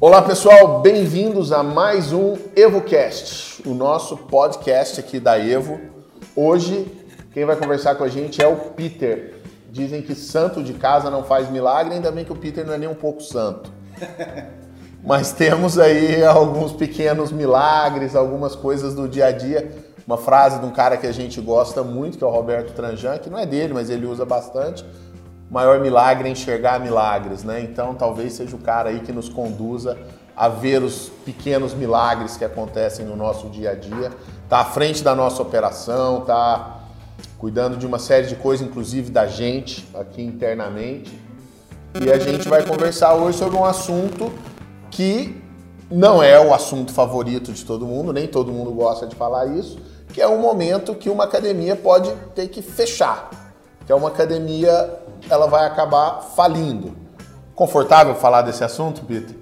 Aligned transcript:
Olá 0.00 0.22
pessoal, 0.22 0.80
bem-vindos 0.80 1.52
a 1.52 1.62
mais 1.62 2.10
um 2.10 2.38
EvoCast, 2.56 3.68
o 3.68 3.74
nosso 3.74 4.16
podcast 4.16 4.98
aqui 4.98 5.20
da 5.20 5.38
Evo. 5.38 5.78
Hoje, 6.34 6.90
quem 7.34 7.44
vai 7.44 7.56
conversar 7.56 7.96
com 7.96 8.04
a 8.04 8.08
gente 8.08 8.42
é 8.42 8.46
o 8.46 8.56
Peter. 8.56 9.34
Dizem 9.70 10.00
que 10.00 10.14
santo 10.14 10.62
de 10.62 10.72
casa 10.72 11.10
não 11.10 11.22
faz 11.22 11.50
milagre, 11.50 11.94
ainda 11.94 12.10
bem 12.10 12.24
que 12.24 12.32
o 12.32 12.36
Peter 12.36 12.64
não 12.64 12.72
é 12.72 12.78
nem 12.78 12.88
um 12.88 12.94
pouco 12.94 13.22
santo. 13.22 13.70
Mas 15.04 15.32
temos 15.32 15.78
aí 15.78 16.24
alguns 16.24 16.72
pequenos 16.72 17.32
milagres, 17.32 18.14
algumas 18.14 18.54
coisas 18.54 18.94
do 18.94 19.08
dia 19.08 19.26
a 19.26 19.32
dia. 19.32 19.70
Uma 20.06 20.16
frase 20.16 20.58
de 20.58 20.66
um 20.66 20.70
cara 20.70 20.96
que 20.96 21.06
a 21.06 21.12
gente 21.12 21.40
gosta 21.40 21.82
muito, 21.82 22.18
que 22.18 22.24
é 22.24 22.26
o 22.26 22.30
Roberto 22.30 22.72
Tranjan, 22.72 23.18
que 23.18 23.30
não 23.30 23.38
é 23.38 23.46
dele, 23.46 23.72
mas 23.72 23.90
ele 23.90 24.06
usa 24.06 24.24
bastante 24.24 24.84
maior 25.52 25.78
milagre 25.80 26.30
é 26.30 26.32
enxergar 26.32 26.80
milagres, 26.80 27.44
né? 27.44 27.60
Então 27.60 27.94
talvez 27.94 28.32
seja 28.32 28.56
o 28.56 28.58
cara 28.58 28.88
aí 28.88 29.00
que 29.00 29.12
nos 29.12 29.28
conduza 29.28 29.98
a 30.34 30.48
ver 30.48 30.82
os 30.82 31.10
pequenos 31.26 31.74
milagres 31.74 32.38
que 32.38 32.44
acontecem 32.44 33.04
no 33.04 33.14
nosso 33.14 33.50
dia 33.50 33.72
a 33.72 33.74
dia, 33.74 34.10
tá 34.48 34.60
à 34.60 34.64
frente 34.64 35.04
da 35.04 35.14
nossa 35.14 35.42
operação, 35.42 36.22
tá 36.22 36.80
cuidando 37.36 37.76
de 37.76 37.86
uma 37.86 37.98
série 37.98 38.28
de 38.28 38.36
coisas, 38.36 38.66
inclusive 38.66 39.10
da 39.10 39.26
gente 39.26 39.86
aqui 39.94 40.22
internamente. 40.22 41.20
E 42.00 42.10
a 42.10 42.18
gente 42.18 42.48
vai 42.48 42.64
conversar 42.64 43.12
hoje 43.12 43.36
sobre 43.36 43.54
um 43.54 43.64
assunto 43.66 44.32
que 44.92 45.42
não 45.90 46.22
é 46.22 46.38
o 46.38 46.54
assunto 46.54 46.92
favorito 46.92 47.52
de 47.52 47.64
todo 47.64 47.86
mundo, 47.86 48.12
nem 48.12 48.28
todo 48.28 48.52
mundo 48.52 48.70
gosta 48.70 49.06
de 49.06 49.16
falar 49.16 49.46
isso, 49.46 49.78
que 50.12 50.20
é 50.20 50.28
um 50.28 50.40
momento 50.40 50.94
que 50.94 51.10
uma 51.10 51.24
academia 51.24 51.74
pode 51.74 52.14
ter 52.34 52.48
que 52.48 52.62
fechar, 52.62 53.30
que 53.84 53.90
é 53.90 53.94
uma 53.94 54.08
academia 54.08 55.00
ela 55.28 55.46
vai 55.46 55.66
acabar 55.66 56.20
falindo. 56.20 56.94
Confortável 57.54 58.14
falar 58.14 58.42
desse 58.42 58.62
assunto, 58.62 59.04
Peter? 59.04 59.36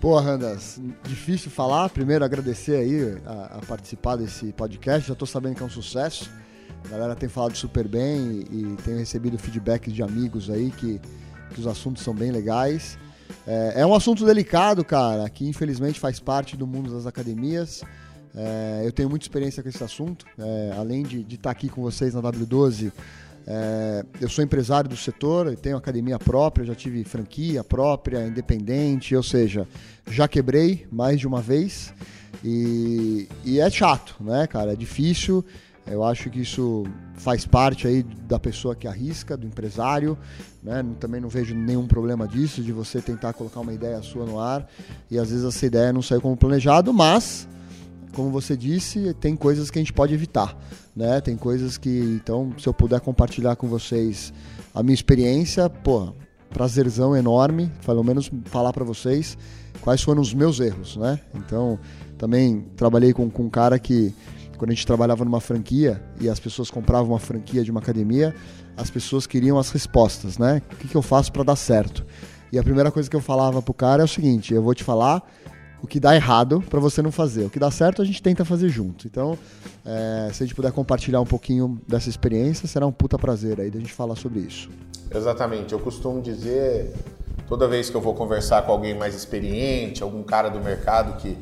Pô, 0.00 0.18
Randas, 0.18 0.80
difícil 1.04 1.50
falar. 1.50 1.90
Primeiro, 1.90 2.24
agradecer 2.24 2.76
aí 2.76 3.20
a, 3.26 3.58
a 3.58 3.66
participar 3.66 4.16
desse 4.16 4.52
podcast. 4.52 5.06
Já 5.06 5.12
estou 5.12 5.28
sabendo 5.28 5.56
que 5.56 5.62
é 5.62 5.66
um 5.66 5.70
sucesso. 5.70 6.30
A 6.84 6.88
galera 6.88 7.14
tem 7.14 7.28
falado 7.28 7.54
super 7.56 7.86
bem 7.86 8.44
e, 8.50 8.62
e 8.62 8.76
tenho 8.82 8.98
recebido 8.98 9.38
feedbacks 9.38 9.92
de 9.92 10.02
amigos 10.02 10.48
aí 10.48 10.70
que, 10.70 11.00
que 11.50 11.60
os 11.60 11.66
assuntos 11.66 12.02
são 12.02 12.14
bem 12.14 12.30
legais. 12.30 12.96
É, 13.46 13.80
é, 13.82 13.86
um 13.86 13.94
assunto 13.94 14.24
delicado, 14.24 14.84
cara, 14.84 15.28
que 15.28 15.46
infelizmente 15.46 15.98
faz 15.98 16.20
parte 16.20 16.56
do 16.56 16.66
mundo 16.66 16.92
das 16.92 17.06
academias. 17.06 17.82
É, 18.34 18.82
eu 18.84 18.92
tenho 18.92 19.10
muita 19.10 19.24
experiência 19.24 19.62
com 19.62 19.68
esse 19.68 19.82
assunto. 19.82 20.26
É, 20.38 20.74
além 20.76 21.02
de 21.02 21.20
estar 21.20 21.42
tá 21.42 21.50
aqui 21.50 21.68
com 21.68 21.82
vocês 21.82 22.14
na 22.14 22.22
W12, 22.22 22.92
é, 23.46 24.04
eu 24.20 24.28
sou 24.28 24.44
empresário 24.44 24.88
do 24.88 24.96
setor, 24.96 25.56
tenho 25.56 25.76
academia 25.76 26.18
própria, 26.18 26.64
já 26.64 26.74
tive 26.74 27.02
franquia 27.04 27.64
própria, 27.64 28.26
independente, 28.26 29.16
ou 29.16 29.22
seja, 29.22 29.66
já 30.08 30.28
quebrei 30.28 30.86
mais 30.90 31.18
de 31.18 31.26
uma 31.26 31.40
vez 31.40 31.92
e, 32.44 33.28
e 33.44 33.58
é 33.60 33.68
chato, 33.70 34.16
né, 34.20 34.46
cara? 34.46 34.72
É 34.72 34.76
difícil. 34.76 35.44
Eu 35.86 36.04
acho 36.04 36.30
que 36.30 36.40
isso 36.40 36.84
faz 37.14 37.44
parte 37.44 37.86
aí 37.86 38.02
da 38.02 38.38
pessoa 38.38 38.74
que 38.74 38.86
arrisca, 38.86 39.36
do 39.36 39.46
empresário, 39.46 40.16
né? 40.62 40.84
Também 40.98 41.20
não 41.20 41.28
vejo 41.28 41.54
nenhum 41.54 41.86
problema 41.86 42.28
disso, 42.28 42.62
de 42.62 42.72
você 42.72 43.00
tentar 43.00 43.32
colocar 43.32 43.60
uma 43.60 43.72
ideia 43.72 44.00
sua 44.02 44.24
no 44.24 44.38
ar 44.38 44.68
e 45.10 45.18
às 45.18 45.30
vezes 45.30 45.44
essa 45.44 45.66
ideia 45.66 45.92
não 45.92 46.02
saiu 46.02 46.20
como 46.20 46.36
planejado, 46.36 46.92
mas 46.92 47.48
como 48.12 48.30
você 48.30 48.56
disse, 48.56 49.14
tem 49.14 49.36
coisas 49.36 49.70
que 49.70 49.78
a 49.78 49.82
gente 49.82 49.92
pode 49.92 50.12
evitar, 50.12 50.56
né? 50.94 51.20
Tem 51.20 51.36
coisas 51.36 51.78
que, 51.78 52.20
então, 52.22 52.52
se 52.58 52.68
eu 52.68 52.74
puder 52.74 53.00
compartilhar 53.00 53.56
com 53.56 53.68
vocês 53.68 54.32
a 54.74 54.82
minha 54.82 54.94
experiência, 54.94 55.68
pô, 55.70 56.12
prazerzão 56.50 57.16
enorme, 57.16 57.70
pelo 57.84 58.02
menos 58.02 58.30
falar 58.46 58.72
para 58.72 58.84
vocês 58.84 59.38
quais 59.80 60.02
foram 60.02 60.20
os 60.20 60.34
meus 60.34 60.60
erros, 60.60 60.96
né? 60.96 61.20
Então, 61.34 61.78
também 62.18 62.66
trabalhei 62.76 63.12
com, 63.12 63.30
com 63.30 63.44
um 63.44 63.50
cara 63.50 63.78
que, 63.78 64.14
quando 64.60 64.72
a 64.72 64.74
gente 64.74 64.86
trabalhava 64.86 65.24
numa 65.24 65.40
franquia 65.40 66.02
e 66.20 66.28
as 66.28 66.38
pessoas 66.38 66.70
compravam 66.70 67.12
uma 67.12 67.18
franquia 67.18 67.64
de 67.64 67.70
uma 67.70 67.80
academia, 67.80 68.34
as 68.76 68.90
pessoas 68.90 69.26
queriam 69.26 69.58
as 69.58 69.70
respostas, 69.70 70.36
né? 70.36 70.60
O 70.70 70.76
que, 70.76 70.86
que 70.86 70.94
eu 70.94 71.00
faço 71.00 71.32
para 71.32 71.42
dar 71.42 71.56
certo? 71.56 72.04
E 72.52 72.58
a 72.58 72.62
primeira 72.62 72.90
coisa 72.90 73.08
que 73.08 73.16
eu 73.16 73.22
falava 73.22 73.62
pro 73.62 73.72
cara 73.72 74.02
é 74.02 74.04
o 74.04 74.08
seguinte: 74.08 74.52
eu 74.52 74.62
vou 74.62 74.74
te 74.74 74.84
falar 74.84 75.22
o 75.82 75.86
que 75.86 75.98
dá 75.98 76.14
errado 76.14 76.62
para 76.68 76.78
você 76.78 77.00
não 77.00 77.10
fazer. 77.10 77.46
O 77.46 77.48
que 77.48 77.58
dá 77.58 77.70
certo 77.70 78.02
a 78.02 78.04
gente 78.04 78.22
tenta 78.22 78.44
fazer 78.44 78.68
junto. 78.68 79.06
Então, 79.06 79.38
é, 79.82 80.28
se 80.30 80.42
a 80.42 80.46
gente 80.46 80.54
puder 80.54 80.72
compartilhar 80.72 81.22
um 81.22 81.26
pouquinho 81.26 81.80
dessa 81.88 82.10
experiência, 82.10 82.68
será 82.68 82.86
um 82.86 82.92
puta 82.92 83.18
prazer 83.18 83.58
aí 83.62 83.70
da 83.70 83.78
gente 83.78 83.94
falar 83.94 84.14
sobre 84.14 84.40
isso. 84.40 84.68
Exatamente. 85.10 85.72
Eu 85.72 85.80
costumo 85.80 86.20
dizer, 86.20 86.92
toda 87.48 87.66
vez 87.66 87.88
que 87.88 87.96
eu 87.96 88.00
vou 88.02 88.12
conversar 88.12 88.60
com 88.66 88.72
alguém 88.72 88.94
mais 88.94 89.14
experiente, 89.14 90.02
algum 90.02 90.22
cara 90.22 90.50
do 90.50 90.60
mercado 90.60 91.16
que, 91.16 91.38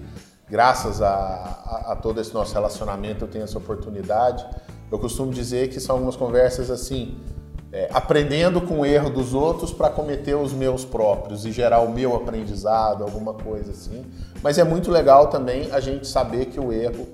graças 0.50 1.03
a, 1.03 1.09
a, 1.09 1.92
a 1.92 1.97
todo 1.97 2.20
esse 2.20 2.32
nosso 2.32 2.54
relacionamento, 2.54 3.25
eu 3.25 3.28
tenho 3.28 3.44
essa 3.44 3.59
oportunidade, 3.59 4.47
eu 4.91 4.98
costumo 4.98 5.32
dizer 5.32 5.69
que 5.69 5.81
são 5.81 5.97
algumas 5.97 6.16
conversas 6.16 6.70
assim 6.70 7.19
é, 7.72 7.88
aprendendo 7.92 8.60
com 8.62 8.81
o 8.81 8.87
erro 8.87 9.10
dos 9.10 9.34
outros 9.34 9.72
para 9.72 9.91
cometer 9.91 10.34
os 10.34 10.53
meus 10.53 10.84
próprios 10.84 11.44
e 11.44 11.53
gerar 11.53 11.81
o 11.81 11.91
meu 11.91 12.16
aprendizado, 12.16 13.03
alguma 13.03 13.34
coisa 13.34 13.72
assim. 13.72 14.04
Mas 14.42 14.58
é 14.58 14.64
muito 14.64 14.91
legal 14.91 15.26
também 15.26 15.70
a 15.70 15.81
gente 15.81 16.06
saber 16.06 16.47
que 16.47 16.58
o 16.58 16.72
erro 16.72 17.06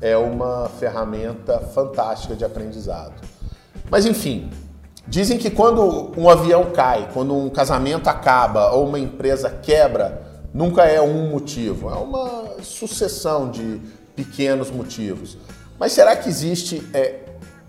é 0.00 0.16
uma 0.16 0.68
ferramenta 0.68 1.60
fantástica 1.60 2.34
de 2.34 2.44
aprendizado. 2.44 3.20
Mas 3.88 4.04
enfim, 4.04 4.50
dizem 5.06 5.38
que 5.38 5.50
quando 5.50 6.12
um 6.16 6.28
avião 6.28 6.70
cai, 6.72 7.08
quando 7.12 7.36
um 7.36 7.48
casamento 7.48 8.08
acaba 8.08 8.72
ou 8.72 8.86
uma 8.86 8.98
empresa 8.98 9.50
quebra, 9.50 10.22
nunca 10.52 10.84
é 10.86 11.00
um 11.00 11.30
motivo, 11.30 11.88
é 11.88 11.94
uma 11.94 12.49
sucessão 12.62 13.50
de 13.50 13.80
pequenos 14.14 14.70
motivos. 14.70 15.36
Mas 15.78 15.92
será 15.92 16.14
que 16.16 16.28
existe 16.28 16.82
é, 16.92 17.20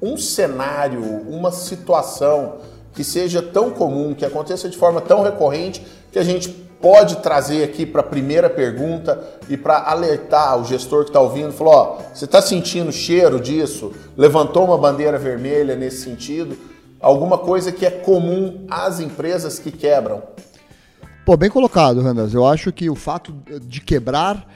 um 0.01 0.17
cenário, 0.17 1.01
uma 1.01 1.51
situação 1.51 2.57
que 2.93 3.03
seja 3.03 3.41
tão 3.41 3.69
comum, 3.71 4.13
que 4.13 4.25
aconteça 4.25 4.67
de 4.67 4.77
forma 4.77 4.99
tão 4.99 5.23
recorrente, 5.23 5.85
que 6.11 6.19
a 6.19 6.23
gente 6.23 6.49
pode 6.49 7.17
trazer 7.17 7.63
aqui 7.63 7.85
para 7.85 8.01
a 8.01 8.03
primeira 8.03 8.49
pergunta 8.49 9.23
e 9.47 9.55
para 9.55 9.77
alertar 9.83 10.59
o 10.59 10.65
gestor 10.65 11.03
que 11.03 11.11
está 11.11 11.21
ouvindo, 11.21 11.53
falou, 11.53 11.73
ó, 11.73 11.97
você 12.13 12.25
está 12.25 12.41
sentindo 12.41 12.91
cheiro 12.91 13.39
disso? 13.39 13.93
Levantou 14.17 14.65
uma 14.65 14.77
bandeira 14.77 15.17
vermelha 15.17 15.75
nesse 15.75 16.03
sentido? 16.03 16.57
Alguma 16.99 17.37
coisa 17.37 17.71
que 17.71 17.85
é 17.85 17.91
comum 17.91 18.65
às 18.69 18.99
empresas 18.99 19.57
que 19.57 19.71
quebram? 19.71 20.23
Pô, 21.25 21.37
bem 21.37 21.49
colocado, 21.49 22.01
Randas. 22.01 22.33
Eu 22.33 22.45
acho 22.45 22.71
que 22.71 22.89
o 22.89 22.95
fato 22.95 23.33
de 23.61 23.79
quebrar 23.79 24.47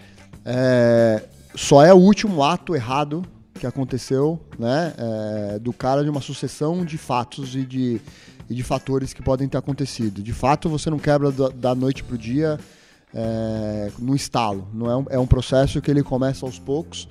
é, 0.45 1.23
só 1.55 1.83
é 1.83 1.93
o 1.93 1.97
último 1.97 2.43
ato 2.43 2.75
errado 2.75 3.25
que 3.55 3.65
aconteceu, 3.65 4.39
né, 4.59 4.93
é, 4.97 5.59
do 5.59 5.73
cara 5.73 6.03
de 6.03 6.09
uma 6.09 6.21
sucessão 6.21 6.85
de 6.85 6.97
fatos 6.97 7.55
e 7.55 7.65
de, 7.65 8.01
e 8.49 8.53
de 8.53 8.63
fatores 8.63 9.13
que 9.13 9.21
podem 9.21 9.47
ter 9.47 9.57
acontecido. 9.57 10.21
De 10.21 10.33
fato, 10.33 10.69
você 10.69 10.89
não 10.89 10.99
quebra 10.99 11.31
da, 11.31 11.49
da 11.49 11.75
noite 11.75 12.03
para 12.03 12.15
o 12.15 12.17
dia 12.17 12.59
é, 13.13 13.91
no 13.97 14.15
estalo. 14.15 14.67
Não 14.73 14.91
é 14.91 14.97
um, 14.97 15.05
é 15.11 15.19
um 15.19 15.25
processo 15.25 15.81
que 15.81 15.89
ele 15.89 16.03
começa 16.03 16.45
aos 16.45 16.59
poucos 16.59 17.07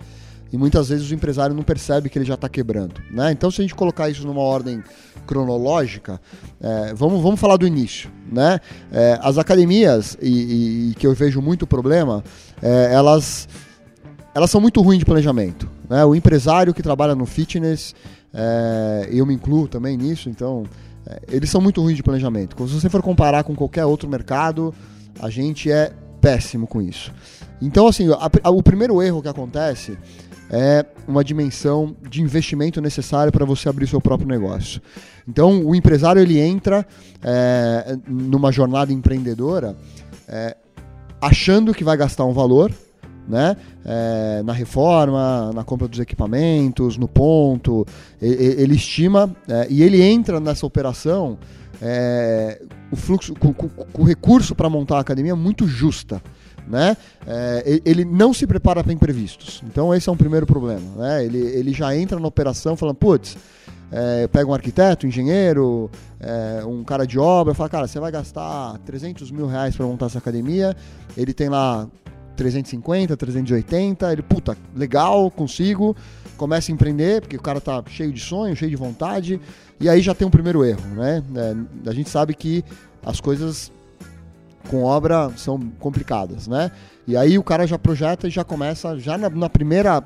e 0.55 0.57
muitas 0.57 0.89
vezes 0.89 1.11
o 1.11 1.15
empresário 1.15 1.53
não 1.53 1.65
percebe 1.65 2.09
que 2.09 2.17
ele 2.17 2.25
já 2.25 2.35
está 2.35 2.49
quebrando. 2.49 3.03
Né? 3.11 3.33
Então, 3.33 3.51
se 3.51 3.61
a 3.61 3.65
gente 3.65 3.75
colocar 3.75 4.09
isso 4.09 4.25
numa 4.25 4.41
ordem 4.41 4.85
cronológica, 5.27 6.21
é, 6.61 6.95
vamos, 6.95 7.21
vamos 7.21 7.41
falar 7.41 7.57
do 7.57 7.67
início. 7.67 8.09
Né? 8.31 8.61
É, 8.93 9.19
as 9.21 9.37
academias, 9.37 10.17
e, 10.23 10.91
e, 10.91 10.95
que 10.95 11.09
eu 11.09 11.13
vejo 11.13 11.43
muito 11.43 11.67
problema, 11.67 12.23
é, 12.63 12.95
elas 12.95 13.49
elas 14.33 14.49
são 14.49 14.61
muito 14.61 14.81
ruins 14.81 15.01
de 15.01 15.05
planejamento. 15.05 15.69
Né? 15.91 16.05
O 16.05 16.15
empresário 16.15 16.73
que 16.73 16.85
trabalha 16.85 17.17
no 17.17 17.27
fitness, 17.27 17.93
é, 18.33 19.09
eu 19.11 19.27
me 19.27 19.35
incluo 19.35 19.67
também 19.67 19.97
nisso, 19.97 20.31
então 20.31 20.63
é, 21.05 21.21
eles 21.33 21.51
são 21.51 21.61
muito 21.61 21.83
ruins 21.83 21.97
de 21.97 22.03
planejamento. 22.05 22.57
Se 22.69 22.75
você 22.75 22.89
for 22.89 23.03
comparar 23.03 23.43
com 23.43 23.57
qualquer 23.57 23.87
outro 23.87 24.09
mercado, 24.09 24.73
a 25.19 25.29
gente 25.29 25.69
é 25.69 25.93
péssimo 26.21 26.69
com 26.69 26.81
isso. 26.81 27.13
Então, 27.61 27.87
assim, 27.87 28.11
a, 28.13 28.31
a, 28.43 28.51
o 28.51 28.63
primeiro 28.63 29.03
erro 29.03 29.23
que 29.23 29.29
acontece 29.29 29.97
é 30.51 30.85
uma 31.07 31.25
dimensão 31.25 31.97
de 32.09 32.23
investimento 32.23 32.81
necessário 32.81 33.33
para 33.33 33.45
você 33.45 33.69
abrir 33.69 33.87
seu 33.87 34.01
próprio 34.01 34.29
negócio. 34.29 34.81
Então, 35.27 35.65
o 35.65 35.75
empresário 35.75 36.21
ele 36.21 36.39
entra 36.39 36.87
é, 37.23 37.97
numa 38.07 38.53
jornada 38.53 38.93
empreendedora 38.93 39.77
é, 40.29 40.57
achando 41.21 41.73
que 41.73 41.85
vai 41.85 41.97
gastar 41.97 42.25
um 42.25 42.33
valor 42.33 42.73
né? 43.27 43.57
É, 43.85 44.43
na 44.43 44.53
reforma, 44.53 45.51
na 45.55 45.65
compra 45.65 45.89
dos 45.89 45.99
equipamentos, 45.99 46.99
no 46.99 47.09
ponto. 47.09 47.87
Ele, 48.21 48.63
ele 48.63 48.75
estima 48.75 49.35
é, 49.49 49.67
e 49.71 49.83
ele 49.83 50.03
entra 50.03 50.39
nessa 50.39 50.67
operação 50.67 51.39
é, 51.81 52.61
o 52.91 52.97
fluxo, 52.97 53.35
com, 53.35 54.05
recurso 54.05 54.55
para 54.55 54.69
montar 54.71 54.99
a 54.99 55.01
academia 55.01 55.35
muito 55.35 55.67
justa. 55.67 56.23
Né? 56.67 56.97
É, 57.27 57.81
ele 57.85 58.05
não 58.05 58.33
se 58.33 58.47
prepara 58.47 58.83
para 58.83 58.93
imprevistos. 58.93 59.63
Então 59.67 59.95
esse 59.95 60.09
é 60.09 60.13
um 60.13 60.17
primeiro 60.17 60.47
problema, 60.47 60.87
né? 60.97 61.25
Ele, 61.25 61.39
ele 61.39 61.73
já 61.73 61.97
entra 61.97 62.19
na 62.19 62.27
operação 62.27 62.77
falando, 62.77 62.97
putz, 62.97 63.37
é, 63.91 64.27
pega 64.29 64.49
um 64.49 64.55
arquiteto, 64.55 65.07
um 65.07 65.09
engenheiro, 65.09 65.91
é, 66.21 66.65
um 66.65 66.83
cara 66.83 67.07
de 67.07 67.19
obra, 67.19 67.55
fala, 67.55 67.69
cara, 67.69 67.87
você 67.87 68.01
vai 68.01 68.11
gastar 68.11 68.79
300 68.85 69.31
mil 69.31 69.47
reais 69.47 69.77
para 69.77 69.87
montar 69.87 70.07
essa 70.07 70.19
academia, 70.19 70.77
ele 71.17 71.33
tem 71.33 71.49
lá 71.49 71.87
350, 72.37 73.17
380, 73.17 74.13
ele, 74.13 74.23
puta, 74.23 74.57
legal, 74.75 75.31
consigo, 75.31 75.97
começa 76.37 76.73
a 76.73 76.75
empreender, 76.75 77.21
porque 77.21 77.37
o 77.37 77.41
cara 77.41 77.61
tá 77.61 77.83
cheio 77.87 78.13
de 78.13 78.21
sonho, 78.21 78.57
cheio 78.57 78.71
de 78.71 78.77
vontade, 78.77 79.41
e 79.79 79.89
aí 79.89 80.01
já 80.01 80.15
tem 80.15 80.27
um 80.27 80.31
primeiro 80.31 80.65
erro, 80.65 80.87
né? 80.97 81.23
É, 81.37 81.91
a 81.91 81.93
gente 81.93 82.11
sabe 82.11 82.35
que 82.35 82.65
as 83.05 83.21
coisas 83.21 83.71
com 84.69 84.83
obra 84.83 85.31
são 85.37 85.59
complicadas, 85.79 86.47
né? 86.49 86.71
E 87.07 87.17
aí 87.17 87.39
o 87.39 87.43
cara 87.43 87.67
já 87.67 87.79
projeta 87.79 88.27
e 88.27 88.31
já 88.31 88.45
começa, 88.45 88.99
já 88.99 89.19
na, 89.19 89.29
na 89.29 89.49
primeira 89.49 90.03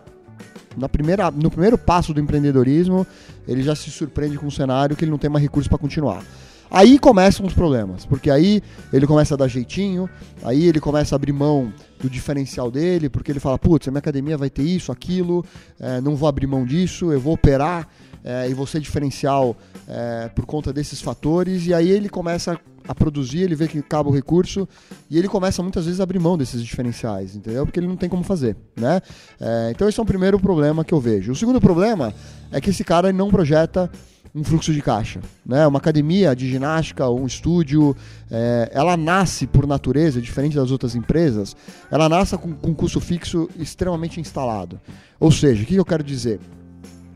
na 0.77 0.89
primeira, 0.89 1.31
no 1.31 1.51
primeiro 1.51 1.77
passo 1.77 2.15
do 2.15 2.21
empreendedorismo, 2.21 3.07
ele 3.47 3.63
já 3.63 3.75
se 3.75 3.91
surpreende 3.91 4.39
com 4.39 4.47
um 4.47 4.51
cenário 4.51 4.95
que 4.95 5.05
ele 5.05 5.11
não 5.11 5.19
tem 5.19 5.29
mais 5.29 5.43
recursos 5.43 5.69
para 5.69 5.79
continuar. 5.79 6.23
Aí 6.71 6.99
começam 6.99 7.47
os 7.47 7.55
problemas, 7.55 8.05
porque 8.05 8.31
aí 8.31 8.63
ele 8.93 9.07
começa 9.07 9.35
a 9.35 9.37
dar 9.37 9.49
jeitinho, 9.49 10.09
aí 10.43 10.67
ele 10.67 10.79
começa 10.79 11.15
a 11.15 11.17
abrir 11.17 11.33
mão 11.33 11.73
do 11.99 12.11
diferencial 12.11 12.71
dele, 12.71 13.09
porque 13.09 13.33
ele 13.33 13.41
fala, 13.41 13.59
putz, 13.59 13.89
a 13.89 13.91
minha 13.91 14.01
academia 14.01 14.37
vai 14.37 14.51
ter 14.51 14.63
isso, 14.63 14.93
aquilo, 14.93 15.45
é, 15.81 16.01
não 16.01 16.15
vou 16.15 16.29
abrir 16.29 16.47
mão 16.47 16.67
disso, 16.67 17.11
eu 17.11 17.19
vou 17.19 17.33
operar 17.33 17.89
é, 18.25 18.49
e 18.49 18.67
ser 18.67 18.81
diferencial 18.81 19.57
é, 19.87 20.29
por 20.35 20.45
conta 20.45 20.73
desses 20.73 21.01
fatores, 21.01 21.67
e 21.67 21.75
aí 21.75 21.91
ele 21.91 22.09
começa 22.09 22.59
a 22.87 22.95
produzir, 22.95 23.41
ele 23.41 23.55
vê 23.55 23.69
que 23.69 23.79
acaba 23.79 24.09
o 24.09 24.13
recurso, 24.13 24.67
e 25.11 25.19
ele 25.19 25.29
começa 25.29 25.63
muitas 25.63 25.85
vezes 25.85 26.01
a 26.01 26.03
abrir 26.03 26.19
mão 26.19 26.39
desses 26.39 26.63
diferenciais, 26.63 27.37
entendeu? 27.37 27.67
Porque 27.67 27.79
ele 27.79 27.87
não 27.87 27.97
tem 27.97 28.09
como 28.09 28.23
fazer, 28.23 28.57
né? 28.77 29.01
É, 29.39 29.71
então 29.71 29.89
esse 29.89 30.01
é 30.01 30.03
o 30.03 30.07
primeiro 30.07 30.41
problema 30.41 30.85
que 30.85 30.95
eu 30.95 31.01
vejo. 31.01 31.33
O 31.33 31.37
segundo 31.37 31.61
problema 31.61 32.15
é 32.51 32.61
que 32.61 32.71
esse 32.71 32.85
cara 32.85 33.13
não 33.13 33.29
projeta 33.29 33.91
um 34.35 34.45
fluxo 34.45 34.73
de 34.73 34.81
caixa. 34.81 35.21
Né? 35.45 35.67
Uma 35.67 35.79
academia 35.79 36.35
de 36.35 36.49
ginástica, 36.49 37.09
um 37.09 37.27
estúdio, 37.27 37.97
é, 38.31 38.71
ela 38.73 38.97
nasce 38.97 39.47
por 39.47 39.67
natureza, 39.67 40.21
diferente 40.21 40.57
das 40.57 40.71
outras 40.71 40.95
empresas, 40.95 41.57
ela 41.91 42.09
nasce 42.09 42.37
com, 42.37 42.53
com 42.55 42.75
custo 42.75 43.01
fixo 43.01 43.49
extremamente 43.59 44.21
instalado. 44.21 44.81
Ou 45.19 45.31
seja, 45.33 45.63
o 45.63 45.67
que 45.67 45.75
eu 45.75 45.85
quero 45.85 46.03
dizer? 46.03 46.41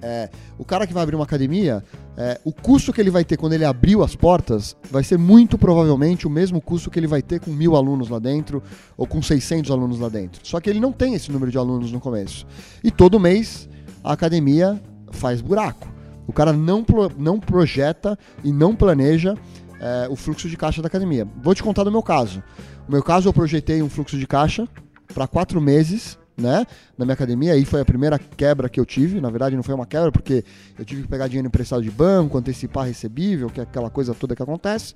É, 0.03 0.29
o 0.59 0.65
cara 0.65 0.87
que 0.87 0.93
vai 0.93 1.03
abrir 1.03 1.15
uma 1.15 1.25
academia, 1.25 1.85
é, 2.17 2.41
o 2.45 2.53
custo 2.53 2.93
que 2.93 3.01
ele 3.01 3.11
vai 3.11 3.25
ter 3.25 3.37
quando 3.37 3.53
ele 3.53 3.65
abriu 3.65 4.03
as 4.03 4.17
portas 4.17 4.77
vai 4.91 5.05
ser 5.05 5.17
muito 5.17 5.57
provavelmente 5.57 6.27
o 6.27 6.31
mesmo 6.31 6.61
custo 6.61 6.91
que 6.91 6.99
ele 6.99 7.07
vai 7.07 7.23
ter 7.23 7.39
com 7.39 7.53
mil 7.53 7.77
alunos 7.77 8.09
lá 8.09 8.19
dentro 8.19 8.61
ou 8.97 9.07
com 9.07 9.23
600 9.23 9.71
alunos 9.71 10.01
lá 10.01 10.09
dentro. 10.09 10.41
Só 10.45 10.61
que 10.61 10.69
ele 10.69 10.81
não 10.81 10.93
tem 10.93 11.15
esse 11.15 11.31
número 11.31 11.53
de 11.53 11.57
alunos 11.57 11.93
no 11.93 12.01
começo. 12.01 12.45
E 12.83 12.91
todo 12.91 13.21
mês 13.21 13.69
a 14.03 14.13
academia 14.13 14.83
faz 15.13 15.41
buraco. 15.41 15.89
O 16.27 16.33
cara 16.33 16.53
não, 16.53 16.85
não 17.17 17.39
projeta 17.39 18.19
e 18.43 18.53
não 18.53 18.75
planeja 18.75 19.37
é, 19.81 20.09
o 20.09 20.17
fluxo 20.17 20.49
de 20.49 20.57
caixa 20.57 20.83
da 20.83 20.87
academia. 20.87 21.27
Vou 21.43 21.55
te 21.55 21.63
contar 21.63 21.85
do 21.85 21.91
meu 21.91 22.03
caso. 22.03 22.43
No 22.87 22.93
meu 22.93 23.03
caso, 23.03 23.29
eu 23.29 23.33
projetei 23.33 23.83
um 23.83 23.89
fluxo 23.89 24.19
de 24.19 24.27
caixa 24.27 24.69
para 25.13 25.27
quatro 25.27 25.61
meses 25.61 26.19
né, 26.37 26.67
na 26.97 27.05
minha 27.05 27.15
academia. 27.15 27.53
Aí 27.53 27.65
foi 27.65 27.81
a 27.81 27.85
primeira 27.85 28.19
quebra 28.19 28.69
que 28.69 28.81
eu 28.81 28.87
tive. 28.87 29.21
Na 29.21 29.31
verdade, 29.31 29.57
não 29.57 29.63
foi 29.63 29.75
uma 29.75 29.87
quebra, 29.87 30.11
porque 30.11 30.45
eu 30.79 30.85
tive 30.85 31.03
que 31.03 31.09
pegar 31.09 31.27
dinheiro 31.27 31.47
emprestado 31.47 31.83
de 31.83 31.91
banco, 31.91 32.39
antecipar 32.39 32.87
recebível, 32.87 33.51
que 33.51 33.61
é 33.61 33.63
aquela 33.63 33.91
coisa 33.91 34.15
toda 34.15 34.35
que 34.35 34.43
acontece. 34.43 34.95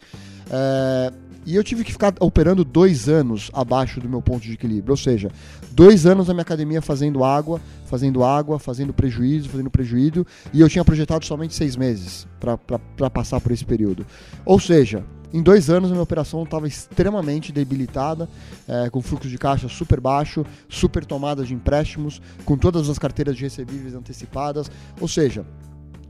É, 0.51 1.13
e 1.47 1.55
eu 1.55 1.63
tive 1.63 1.85
que 1.85 1.93
ficar 1.93 2.13
operando 2.19 2.65
dois 2.65 3.09
anos 3.09 3.51
abaixo 3.55 4.01
do 4.01 4.09
meu 4.09 4.21
ponto 4.21 4.43
de 4.43 4.55
equilíbrio. 4.55 4.93
Ou 4.93 4.97
seja, 4.97 5.31
dois 5.71 6.05
anos 6.05 6.27
na 6.27 6.35
minha 6.35 6.43
academia 6.43 6.83
fazendo 6.83 7.23
água, 7.23 7.61
fazendo 7.85 8.25
água, 8.25 8.59
fazendo 8.59 8.93
prejuízo, 8.93 9.49
fazendo 9.49 9.71
prejuízo. 9.71 10.27
E 10.53 10.61
eu 10.61 10.69
tinha 10.69 10.85
projetado 10.85 11.25
somente 11.25 11.55
seis 11.55 11.77
meses 11.77 12.27
para 12.41 13.11
passar 13.11 13.41
por 13.41 13.53
esse 13.53 13.65
período. 13.65 14.05
Ou 14.45 14.59
seja, 14.59 15.05
em 15.33 15.43
dois 15.43 15.69
anos 15.69 15.91
a 15.91 15.93
minha 15.93 16.03
operação 16.03 16.43
estava 16.43 16.67
extremamente 16.67 17.53
debilitada, 17.53 18.29
é, 18.69 18.89
com 18.91 19.03
fluxo 19.03 19.29
de 19.29 19.39
caixa 19.39 19.69
super 19.69 20.01
baixo, 20.01 20.45
super 20.69 21.05
tomada 21.05 21.45
de 21.45 21.55
empréstimos, 21.55 22.21
com 22.45 22.57
todas 22.57 22.89
as 22.89 22.99
carteiras 22.99 23.37
de 23.37 23.43
recebíveis 23.43 23.95
antecipadas. 23.95 24.71
Ou 25.01 25.09
seja, 25.09 25.45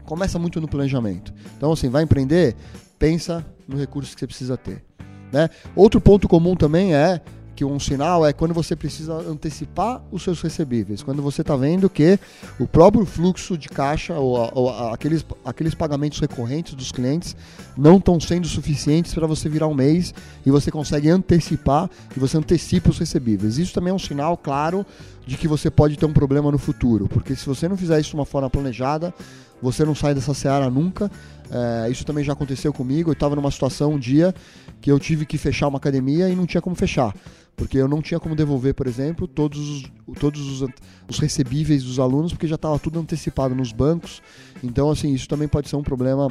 começa 0.05 0.39
muito 0.39 0.61
no 0.61 0.69
planejamento. 0.69 1.33
Então, 1.57 1.73
assim, 1.73 1.89
vai 1.89 2.03
empreender, 2.03 2.55
pensa 2.99 3.45
no 3.67 3.77
recurso 3.77 4.15
que 4.15 4.21
você 4.21 4.27
precisa 4.27 4.57
ter. 4.57 4.85
Né? 5.33 5.51
Outro 5.75 6.01
ponto 6.01 6.29
comum 6.29 6.55
também 6.55 6.95
é 6.95 7.21
que 7.57 7.65
um 7.65 7.81
sinal 7.81 8.27
é 8.27 8.35
quando 8.35 8.53
você 8.53 8.77
precisa 8.77 9.15
antecipar 9.15 10.03
os 10.13 10.23
seus 10.23 10.43
recebíveis, 10.43 11.03
quando 11.03 11.23
você 11.23 11.41
está 11.41 11.57
vendo 11.57 11.89
que 11.89 12.21
o 12.61 12.69
próprio 12.69 13.07
fluxo 13.07 13.57
de 13.57 13.71
caixa 13.71 14.15
ou, 14.15 14.51
ou 14.55 14.93
aqueles, 14.93 15.25
aqueles 15.43 15.75
pagamentos 15.75 16.21
recorrentes 16.21 16.75
dos 16.75 16.93
clientes 16.93 17.35
não 17.75 17.97
estão 17.97 18.21
sendo 18.21 18.47
suficientes 18.47 19.15
para 19.15 19.27
você 19.27 19.49
virar 19.49 19.67
um 19.69 19.75
mês 19.75 20.13
e 20.45 20.51
você 20.51 20.71
consegue 20.71 21.09
antecipar 21.09 21.89
e 22.15 22.21
você 22.21 22.37
antecipa 22.37 22.91
os 22.91 22.99
recebíveis. 22.99 23.57
Isso 23.57 23.73
também 23.73 23.91
é 23.91 23.95
um 23.95 23.99
sinal 23.99 24.37
claro 24.37 24.85
de 25.27 25.37
que 25.37 25.49
você 25.49 25.71
pode 25.71 25.97
ter 25.97 26.07
um 26.07 26.13
problema 26.13 26.53
no 26.53 26.59
futuro, 26.59 27.09
porque 27.09 27.35
se 27.35 27.45
você 27.45 27.69
não 27.69 27.77
fizer 27.77 28.01
isso 28.01 28.11
de 28.11 28.15
uma 28.15 28.25
forma 28.25 28.49
planejada, 28.49 29.13
você 29.61 29.85
não 29.85 29.95
sai 29.95 30.15
dessa 30.15 30.33
seara 30.33 30.71
nunca. 30.71 31.11
É, 31.51 31.91
isso 31.91 32.05
também 32.05 32.23
já 32.23 32.33
aconteceu 32.33 32.73
comigo. 32.73 33.11
Eu 33.11 33.15
estava 33.15 33.35
numa 33.35 33.51
situação 33.51 33.93
um 33.93 33.99
dia 33.99 34.35
que 34.81 34.91
eu 34.91 34.99
tive 35.01 35.27
que 35.27 35.37
fechar 35.37 35.69
uma 35.69 35.79
academia 35.79 36.29
e 36.29 36.37
não 36.37 36.47
tinha 36.47 36.61
como 36.61 36.77
fechar. 36.77 37.15
Porque 37.57 37.79
eu 37.79 37.89
não 37.89 38.03
tinha 38.03 38.21
como 38.21 38.37
devolver, 38.37 38.75
por 38.75 38.87
exemplo, 38.87 39.27
todos 39.27 39.59
os, 39.59 39.83
todos 40.21 40.63
os, 40.63 40.69
os 41.09 41.19
recebíveis 41.19 41.83
dos 41.83 41.99
alunos, 41.99 42.33
porque 42.33 42.47
já 42.47 42.57
estava 42.57 42.79
tudo 42.79 43.01
antecipado 43.01 43.55
nos 43.55 43.73
bancos. 43.73 44.23
Então, 44.63 44.91
assim, 44.91 45.13
isso 45.13 45.27
também 45.27 45.49
pode 45.49 45.69
ser 45.69 45.77
um 45.77 45.83
problema 45.83 46.29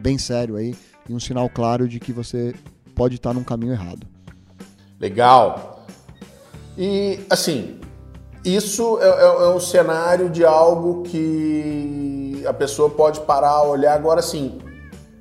bem 0.00 0.16
sério 0.16 0.56
aí 0.56 0.76
e 1.08 1.12
um 1.12 1.18
sinal 1.18 1.48
claro 1.50 1.88
de 1.88 1.98
que 1.98 2.12
você 2.12 2.54
pode 2.94 3.16
estar 3.16 3.34
num 3.34 3.42
caminho 3.42 3.72
errado. 3.72 4.06
Legal. 5.00 5.86
E, 6.76 7.18
assim, 7.28 7.80
isso 8.44 8.98
é, 9.00 9.08
é, 9.08 9.24
é 9.24 9.48
um 9.48 9.60
cenário 9.60 10.30
de 10.30 10.44
algo 10.44 11.02
que 11.02 12.42
a 12.46 12.52
pessoa 12.52 12.90
pode 12.90 13.20
parar 13.20 13.62
olhar. 13.62 13.94
Agora, 13.94 14.20
assim, 14.20 14.58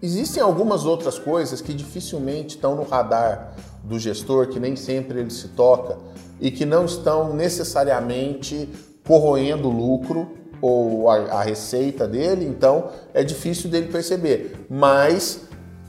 existem 0.02 0.42
algumas 0.42 0.86
outras 0.86 1.18
coisas 1.18 1.62
que 1.62 1.74
dificilmente 1.74 2.56
estão 2.56 2.76
no 2.76 2.84
radar 2.84 3.54
do 3.84 3.98
gestor, 3.98 4.48
que 4.48 4.60
nem 4.60 4.76
sempre 4.76 5.20
ele 5.20 5.32
se 5.32 5.50
toca 5.50 5.98
e 6.40 6.52
que 6.52 6.66
não 6.66 6.86
estão 6.86 7.34
necessariamente 7.34 8.70
corroendo 9.06 9.70
o 9.70 9.72
lucro 9.72 10.30
ou 10.62 11.10
a, 11.10 11.16
a 11.16 11.42
receita 11.42 12.08
dele, 12.08 12.46
então 12.46 12.90
é 13.14 13.24
difícil 13.24 13.70
dele 13.70 13.88
perceber. 13.88 14.66
Mas 14.70 15.47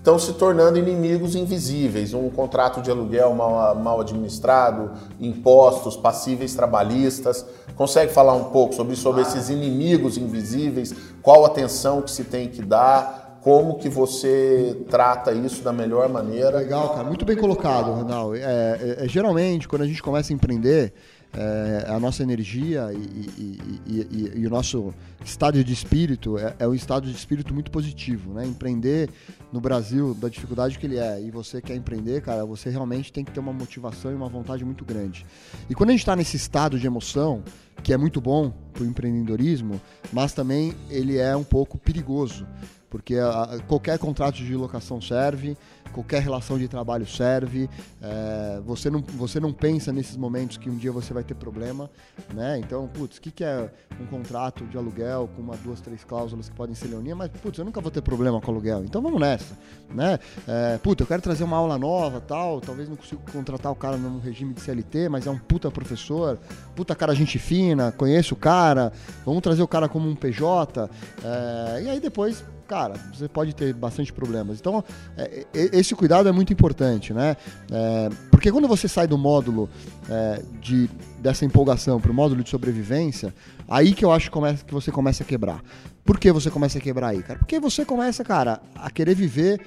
estão 0.09 0.19
se 0.19 0.33
tornando 0.33 0.79
inimigos 0.79 1.35
invisíveis. 1.35 2.15
Um 2.15 2.31
contrato 2.31 2.81
de 2.81 2.91
aluguel 2.91 3.35
mal, 3.35 3.75
mal, 3.75 4.01
administrado, 4.01 4.93
impostos, 5.21 5.99
passíveis 5.99 6.55
trabalhistas. 6.55 7.45
Consegue 7.77 8.11
falar 8.11 8.33
um 8.33 8.45
pouco 8.45 8.75
sobre, 8.75 8.97
sobre 8.97 9.21
esses 9.21 9.51
inimigos 9.51 10.17
invisíveis? 10.17 10.95
Qual 11.21 11.45
atenção 11.45 12.01
que 12.01 12.11
se 12.11 12.25
tem 12.25 12.49
que 12.49 12.63
dar? 12.63 13.27
como 13.41 13.79
que 13.79 13.89
você 13.89 14.77
trata 14.91 15.33
isso 15.33 15.63
da 15.63 15.73
melhor 15.73 16.09
maneira. 16.09 16.59
Legal, 16.59 16.91
cara. 16.91 17.05
Muito 17.05 17.25
bem 17.25 17.37
colocado, 17.37 17.93
Ronaldo. 17.93 18.35
É, 18.35 18.41
é, 18.43 18.97
é, 19.05 19.09
geralmente, 19.09 19.67
quando 19.67 19.83
a 19.83 19.87
gente 19.87 20.03
começa 20.03 20.33
a 20.33 20.35
empreender, 20.35 20.93
é, 21.33 21.87
a 21.89 22.01
nossa 22.01 22.23
energia 22.23 22.91
e, 22.93 22.97
e, 22.97 23.81
e, 23.87 24.33
e, 24.41 24.47
o 24.47 24.51
nosso 24.51 24.95
estado 25.25 25.63
de 25.63 25.73
espírito 25.73 26.39
é, 26.39 26.55
é, 26.59 26.67
um 26.67 26.75
estado 26.75 27.07
de 27.07 27.15
espírito 27.15 27.53
muito 27.53 27.71
positivo, 27.71 28.33
né? 28.33 28.47
Empreender 28.47 29.11
no 29.53 29.61
Brasil, 29.61 30.15
da 30.15 30.29
dificuldade 30.29 30.79
que 30.79 30.87
ele 30.87 30.99
é, 30.99 31.21
e 31.21 31.31
você 31.31 31.61
quer 31.61 31.77
empreender, 31.77 32.23
cara, 32.23 32.45
você 32.45 32.71
realmente 32.71 33.13
tem 33.13 33.25
que 33.25 33.31
ter 33.31 33.41
uma 33.41 33.53
motivação 33.53 34.11
e 34.11 34.15
uma 34.15 34.29
vontade 34.29 34.65
muito 34.65 34.85
grande. 34.85 35.27
E 35.69 35.75
quando 35.75 35.91
a 35.91 35.93
gente 35.93 36.01
está 36.01 36.17
nesse 36.17 36.37
estado 36.37 36.79
de 36.79 36.87
emoção, 36.87 37.43
que 37.83 37.93
é 37.93 37.97
muito 37.97 38.21
bom 38.21 38.51
para 38.73 38.83
o 38.83 38.87
empreendedorismo, 38.87 39.81
mas 40.13 40.33
também 40.33 40.75
ele 40.91 41.19
é 41.19 41.37
um 41.37 41.45
pouco 41.45 41.79
perigoso 41.79 42.47
porque 42.91 43.17
a, 43.17 43.59
qualquer 43.67 43.99
contrato 43.99 44.37
de 44.37 44.55
locação 44.55 45.01
serve, 45.01 45.57
qualquer 45.93 46.23
relação 46.23 46.59
de 46.59 46.69
trabalho 46.69 47.07
serve. 47.07 47.69
É, 48.01 48.61
você, 48.65 48.91
não, 48.91 49.01
você 49.01 49.41
não 49.41 49.53
pensa 49.53 49.93
nesses 49.93 50.17
momentos 50.17 50.57
que 50.57 50.71
um 50.71 50.77
dia 50.77 50.93
você 50.93 51.13
vai 51.13 51.25
ter 51.25 51.35
problema, 51.35 51.91
né? 52.33 52.59
Então, 52.59 52.89
putz, 52.89 53.19
o 53.19 53.21
que, 53.21 53.31
que 53.31 53.45
é 53.45 53.71
um 54.01 54.07
contrato 54.07 54.65
de 54.65 54.77
aluguel 54.77 55.29
com 55.35 55.43
uma, 55.43 55.57
duas, 55.57 55.81
três 55.81 56.05
cláusulas 56.05 56.49
que 56.49 56.55
podem 56.55 56.75
ser 56.75 56.89
leoninas? 56.89 57.19
Mas, 57.19 57.31
putz, 57.41 57.59
eu 57.59 57.65
nunca 57.65 57.81
vou 57.81 57.91
ter 57.91 58.03
problema 58.03 58.41
com 58.41 58.51
aluguel, 58.51 58.85
então 58.85 59.03
vamos 59.03 59.21
nessa, 59.21 59.57
né? 59.91 60.19
É, 60.47 60.79
putz, 60.79 61.01
eu 61.01 61.07
quero 61.07 61.23
trazer 61.23 61.45
uma 61.45 61.57
aula 61.57 61.79
nova, 61.79 62.21
tal, 62.21 62.61
talvez 62.61 62.89
não 62.89 62.97
consiga 62.97 63.21
contratar 63.33 63.73
o 63.73 63.77
cara 63.77 63.97
num 63.97 64.19
regime 64.21 64.55
de 64.55 64.61
CLT, 64.61 65.09
mas 65.09 65.27
é 65.27 65.31
um 65.31 65.39
puta 65.39 65.71
professor, 65.71 66.39
puta 66.75 66.95
cara 66.95 67.15
gente 67.15 67.39
fina, 67.39 67.93
conheço 67.93 68.35
o 68.35 68.37
cara, 68.37 68.93
vamos 69.25 69.43
trazer 69.43 69.63
o 69.63 69.69
cara 69.69 69.89
como 69.89 70.09
um 70.09 70.15
PJ, 70.15 70.89
é, 71.25 71.83
e 71.83 71.91
aí 71.91 72.01
depois 72.01 72.45
cara, 72.69 72.95
você 73.13 73.27
pode 73.27 73.55
ter 73.55 73.73
bastante 73.73 74.13
problemas. 74.13 74.61
Então, 74.61 74.85
é, 75.17 75.47
esse 75.55 75.95
cuidado 75.95 76.29
é 76.29 76.33
muito 76.33 76.53
importante, 76.53 77.15
né? 77.15 77.35
É, 77.73 78.11
porque 78.31 78.53
quando 78.53 78.69
você 78.69 78.87
sai 78.87 79.07
do 79.07 79.17
módulo 79.17 79.69
é, 80.09 80.43
de, 80.61 80.89
dessa 81.19 81.47
empolgação 81.47 81.99
para 81.99 82.11
o 82.13 82.15
módulo 82.15 82.45
de 82.45 82.51
sobrevivência, 82.51 83.35
aí 83.67 83.95
que 83.95 84.05
eu 84.05 84.13
acho 84.13 84.27
que, 84.27 84.31
começa, 84.31 84.65
que 84.65 84.75
você 84.75 84.93
começa 84.93 85.23
a 85.23 85.27
quebrar. 85.27 85.63
Por 86.05 86.21
que 86.21 86.31
você 86.31 86.51
começa 86.51 86.79
a 86.79 86.81
quebrar 86.81 87.09
aí, 87.09 87.23
cara? 87.23 87.39
Porque 87.39 87.59
você 87.59 87.85
começa, 87.85 88.23
cara, 88.23 88.61
a 88.77 88.91
querer 88.91 89.15
viver 89.15 89.61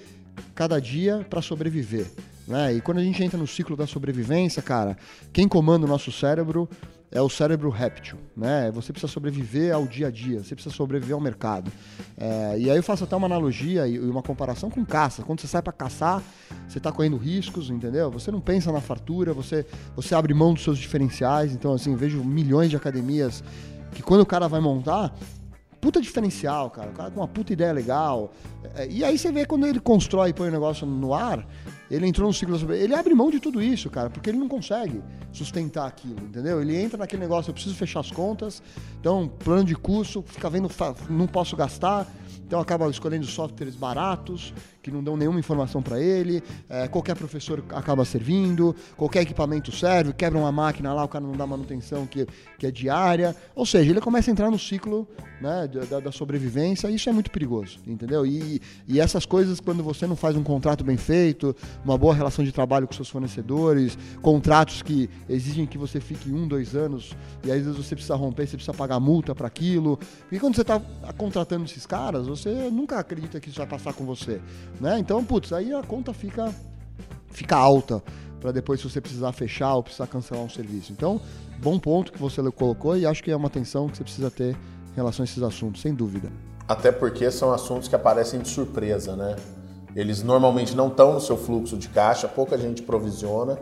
cada 0.54 0.80
dia 0.80 1.26
para 1.28 1.42
sobreviver. 1.42 2.06
Né? 2.48 2.76
E 2.76 2.82
quando 2.82 3.00
a 3.00 3.04
gente 3.04 3.24
entra 3.24 3.38
no 3.38 3.48
ciclo 3.48 3.76
da 3.76 3.88
sobrevivência, 3.88 4.62
cara, 4.62 4.96
quem 5.34 5.48
comanda 5.48 5.86
o 5.86 5.90
nosso 5.90 6.12
cérebro 6.12 6.70
é 7.12 7.22
o 7.22 7.28
cérebro 7.28 7.70
réptil, 7.70 8.18
né? 8.36 8.72
Você 8.72 8.94
precisa 8.94 9.12
sobreviver 9.12 9.76
ao 9.76 9.86
dia 9.86 10.08
a 10.08 10.12
dia, 10.12 10.42
você 10.42 10.56
precisa 10.56 10.74
sobreviver 10.74 11.14
ao 11.14 11.20
mercado. 11.20 11.70
É, 12.18 12.58
e 12.58 12.70
aí 12.70 12.78
eu 12.78 12.84
faço 12.84 13.04
até 13.04 13.16
uma 13.16 13.28
analogia 13.28 13.86
e 13.86 14.00
uma 14.00 14.24
comparação 14.24 14.70
com 14.70 14.86
caça. 14.86 15.22
Quando 15.22 15.42
você 15.42 15.48
sai 15.48 15.62
para 15.62 15.74
caçar, 15.74 16.24
você 16.68 16.78
está 16.78 16.90
correndo 16.90 17.18
riscos, 17.18 17.70
entendeu? 17.70 18.10
Você 18.12 18.32
não 18.32 18.40
pensa 18.40 18.72
na 18.72 18.80
fartura, 18.80 19.34
você, 19.34 19.66
você 19.94 20.16
abre 20.16 20.34
mão 20.34 20.54
dos 20.54 20.64
seus 20.64 20.78
diferenciais. 20.78 21.54
Então, 21.54 21.74
assim, 21.74 21.96
vejo 21.96 22.24
milhões 22.24 22.70
de 22.70 22.78
academias 22.78 23.44
que 23.92 24.02
quando 24.02 24.22
o 24.22 24.26
cara 24.26 24.48
vai 24.48 24.62
montar, 24.62 25.14
puta 25.82 26.00
diferencial, 26.00 26.70
cara. 26.70 26.92
O 26.92 26.94
cara 26.94 27.12
com 27.12 27.20
uma 27.20 27.28
puta 27.28 27.52
ideia 27.52 27.74
legal. 27.74 28.32
É, 28.76 28.88
e 28.88 29.04
aí 29.04 29.18
você 29.18 29.32
vê 29.32 29.46
quando 29.46 29.66
ele 29.66 29.80
constrói 29.80 30.30
e 30.30 30.34
põe 30.34 30.48
o 30.48 30.52
negócio 30.52 30.86
no 30.86 31.14
ar, 31.14 31.46
ele 31.90 32.08
entrou 32.08 32.28
no 32.28 32.34
ciclo 32.34 32.74
Ele 32.74 32.96
abre 32.96 33.14
mão 33.14 33.30
de 33.30 33.40
tudo 33.40 33.62
isso, 33.62 33.90
cara, 33.90 34.10
porque 34.10 34.30
ele 34.30 34.38
não 34.38 34.48
consegue 34.48 35.02
sustentar 35.34 35.88
aquilo, 35.88 36.22
entendeu? 36.22 36.62
Ele 36.62 36.78
entra 36.78 36.98
naquele 36.98 37.22
negócio, 37.22 37.50
eu 37.50 37.54
preciso 37.54 37.76
fechar 37.76 38.00
as 38.00 38.12
contas, 38.12 38.62
então, 39.00 39.28
plano 39.28 39.66
de 39.66 39.76
curso, 39.76 40.24
fica 40.26 40.50
vendo, 40.50 40.70
não 41.10 41.28
posso 41.28 41.56
gastar, 41.56 42.08
então 42.46 42.60
acaba 42.60 42.90
escolhendo 42.90 43.26
softwares 43.26 43.76
baratos, 43.76 44.54
que 44.82 44.92
não 44.92 45.04
dão 45.04 45.16
nenhuma 45.16 45.40
informação 45.40 45.82
para 45.82 46.00
ele, 46.00 46.44
é, 46.70 46.88
qualquer 46.88 47.16
professor 47.16 47.64
acaba 47.70 48.04
servindo, 48.04 48.76
qualquer 48.98 49.22
equipamento 49.22 49.72
serve, 49.72 50.14
quebra 50.14 50.40
uma 50.40 50.52
máquina 50.52 50.94
lá, 50.94 51.04
o 51.04 51.08
cara 51.08 51.24
não 51.24 51.34
dá 51.34 51.46
manutenção 51.46 52.06
que, 52.06 52.28
que 52.58 52.66
é 52.66 52.72
diária. 52.72 53.36
Ou 53.56 53.66
seja, 53.66 53.92
ele 53.92 54.02
começa 54.02 54.30
a 54.30 54.32
entrar 54.32 54.50
no 54.50 54.58
ciclo 54.58 55.08
né, 55.40 55.68
da, 55.90 56.00
da 56.00 56.12
sobrevivência 56.12 56.90
e 56.90 56.96
isso 56.96 57.10
é 57.10 57.12
muito 57.12 57.32
perigoso, 57.32 57.80
entendeu? 57.86 58.26
E, 58.26 58.62
e 58.88 59.00
essas 59.00 59.26
coisas, 59.26 59.60
quando 59.60 59.84
você 59.84 60.06
não 60.06 60.16
faz 60.16 60.36
um 60.36 60.44
contrato 60.44 60.84
bem 60.84 60.98
feito, 60.98 61.56
uma 61.84 61.98
boa 61.98 62.14
relação 62.14 62.44
de 62.46 62.52
trabalho 62.52 62.88
com 62.88 62.94
seus 62.94 63.10
fornecedores, 63.10 63.98
contratos 64.22 64.82
que 64.82 65.10
exigem 65.28 65.66
que 65.66 65.78
você 65.78 66.00
fique 66.00 66.32
um, 66.32 66.48
dois 66.48 66.76
anos 66.76 67.16
e 67.44 67.52
às 67.52 67.64
vezes 67.64 67.76
você 67.76 67.96
precisa 67.96 68.16
romper, 68.16 68.48
você 68.48 68.56
precisa 68.58 68.76
pagar 68.76 69.00
multa 69.00 69.34
para 69.34 69.48
aquilo. 69.48 69.98
Porque 70.22 70.40
quando 70.40 70.56
você 70.56 70.62
está 70.62 70.80
contratando 71.18 71.66
esses 71.66 71.86
caras, 71.86 72.28
você 72.28 72.70
nunca 72.70 73.00
acredita 73.00 73.40
que 73.40 73.50
isso 73.50 73.58
vai 73.58 73.68
passar 73.68 73.94
com 73.94 74.06
você, 74.06 74.42
né? 74.80 75.00
Então, 75.00 75.24
putz, 75.24 75.52
aí 75.54 75.74
a 75.74 75.82
conta 75.84 76.14
fica 76.14 76.54
fica 77.32 77.56
alta 77.56 78.04
para 78.40 78.52
depois 78.52 78.80
se 78.80 78.90
você 78.90 79.00
precisar 79.00 79.32
fechar 79.32 79.76
ou 79.76 79.84
precisar 79.84 80.08
cancelar 80.08 80.44
um 80.44 80.50
serviço. 80.50 80.92
Então, 80.92 81.22
bom 81.60 81.78
ponto 81.80 82.12
que 82.12 82.20
você 82.20 82.42
colocou 82.52 82.98
e 82.98 83.06
acho 83.06 83.24
que 83.24 83.32
é 83.32 83.36
uma 83.36 83.48
atenção 83.48 83.88
que 83.88 83.98
você 83.98 84.04
precisa 84.04 84.32
ter 84.32 84.56
em 84.56 84.96
relação 84.96 85.24
a 85.24 85.26
esses 85.26 85.42
assuntos, 85.42 85.82
sem 85.82 85.94
dúvida. 85.94 86.30
Até 86.68 86.92
porque 86.92 87.30
são 87.32 87.54
assuntos 87.54 87.88
que 87.88 87.96
aparecem 87.96 88.40
de 88.40 88.50
surpresa, 88.50 89.16
né? 89.16 89.36
Eles 89.96 90.24
normalmente 90.24 90.76
não 90.76 90.88
estão 90.88 91.14
no 91.14 91.22
seu 91.22 91.38
fluxo 91.38 91.78
de 91.78 91.90
caixa, 91.90 92.28
pouca 92.28 92.58
gente 92.58 92.82
provisiona 92.82 93.60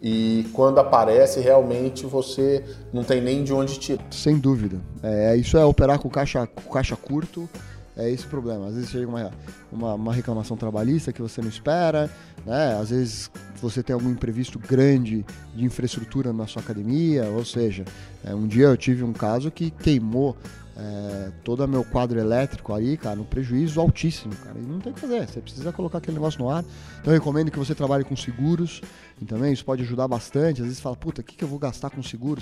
e 0.00 0.48
quando 0.52 0.78
aparece 0.78 1.40
realmente 1.40 2.06
você 2.06 2.64
não 2.92 3.04
tem 3.04 3.20
nem 3.20 3.44
de 3.44 3.52
onde 3.52 3.78
tirar. 3.78 4.04
Sem 4.10 4.38
dúvida. 4.38 4.80
É, 5.02 5.36
isso 5.36 5.56
é 5.56 5.64
operar 5.64 5.98
com 5.98 6.08
caixa, 6.08 6.46
com 6.46 6.72
caixa 6.72 6.96
curto 6.96 7.48
é 7.96 8.10
esse 8.10 8.24
o 8.24 8.28
problema. 8.28 8.66
Às 8.66 8.74
vezes 8.74 8.90
chega 8.90 9.06
uma, 9.06 9.30
uma, 9.70 9.94
uma, 9.94 10.12
reclamação 10.12 10.56
trabalhista 10.56 11.12
que 11.12 11.20
você 11.20 11.40
não 11.40 11.48
espera, 11.48 12.10
né? 12.46 12.78
Às 12.80 12.90
vezes 12.90 13.30
você 13.60 13.82
tem 13.82 13.94
algum 13.94 14.10
imprevisto 14.10 14.58
grande 14.58 15.24
de 15.54 15.64
infraestrutura 15.64 16.32
na 16.32 16.46
sua 16.46 16.62
academia, 16.62 17.24
ou 17.26 17.44
seja, 17.44 17.84
é, 18.24 18.34
um 18.34 18.46
dia 18.46 18.66
eu 18.66 18.76
tive 18.76 19.04
um 19.04 19.12
caso 19.12 19.50
que 19.50 19.70
queimou 19.70 20.36
é, 20.76 21.30
todo 21.44 21.64
o 21.64 21.68
meu 21.68 21.84
quadro 21.84 22.18
elétrico 22.18 22.72
aí, 22.72 22.96
cara, 22.96 23.20
um 23.20 23.24
prejuízo 23.24 23.80
altíssimo, 23.80 24.34
cara. 24.36 24.58
E 24.58 24.62
não 24.62 24.80
tem 24.80 24.92
o 24.92 24.94
que 24.94 25.00
fazer, 25.00 25.28
você 25.28 25.40
precisa 25.40 25.72
colocar 25.72 25.98
aquele 25.98 26.14
negócio 26.14 26.40
no 26.40 26.48
ar. 26.48 26.64
Então 27.00 27.12
eu 27.12 27.18
recomendo 27.18 27.50
que 27.50 27.58
você 27.58 27.74
trabalhe 27.74 28.04
com 28.04 28.16
seguros, 28.16 28.80
e 29.20 29.24
também 29.24 29.52
isso 29.52 29.64
pode 29.64 29.82
ajudar 29.82 30.08
bastante. 30.08 30.60
Às 30.60 30.66
vezes 30.66 30.80
fala, 30.80 30.96
puta, 30.96 31.20
o 31.20 31.24
que, 31.24 31.36
que 31.36 31.44
eu 31.44 31.48
vou 31.48 31.58
gastar 31.58 31.90
com 31.90 32.02
seguro? 32.02 32.40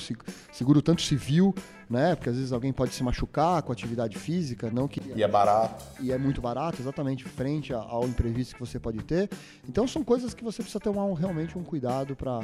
Seguro 0.52 0.80
tanto 0.80 1.02
civil, 1.02 1.54
né? 1.88 2.14
Porque 2.14 2.30
às 2.30 2.36
vezes 2.36 2.52
alguém 2.52 2.72
pode 2.72 2.94
se 2.94 3.02
machucar 3.02 3.62
com 3.62 3.72
atividade 3.72 4.16
física, 4.16 4.70
não 4.70 4.88
que. 4.88 5.00
E 5.14 5.22
é 5.22 5.28
barato. 5.28 5.84
E 6.00 6.10
é 6.10 6.16
muito 6.16 6.40
barato, 6.40 6.80
exatamente, 6.80 7.24
frente 7.24 7.72
ao 7.72 8.06
imprevisto 8.06 8.54
que 8.54 8.60
você 8.60 8.78
pode 8.78 9.02
ter. 9.02 9.28
Então 9.68 9.86
são 9.86 10.02
coisas 10.02 10.32
que 10.32 10.42
você 10.42 10.62
precisa 10.62 10.80
ter 10.80 10.88
um, 10.88 11.12
realmente 11.12 11.58
um 11.58 11.62
cuidado 11.62 12.16
para 12.16 12.40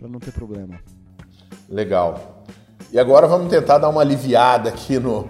não 0.00 0.18
ter 0.18 0.32
problema. 0.32 0.80
Legal. 1.68 2.44
E 2.94 2.98
agora 3.00 3.26
vamos 3.26 3.48
tentar 3.48 3.78
dar 3.78 3.88
uma 3.88 4.02
aliviada 4.02 4.68
aqui 4.68 5.00
no, 5.00 5.28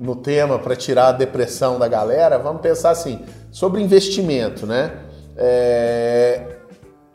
no 0.00 0.16
tema 0.16 0.58
para 0.58 0.74
tirar 0.74 1.08
a 1.08 1.12
depressão 1.12 1.78
da 1.78 1.86
galera. 1.86 2.38
Vamos 2.38 2.62
pensar 2.62 2.88
assim, 2.88 3.20
sobre 3.50 3.82
investimento, 3.82 4.66
né? 4.66 4.92
É... 5.36 6.56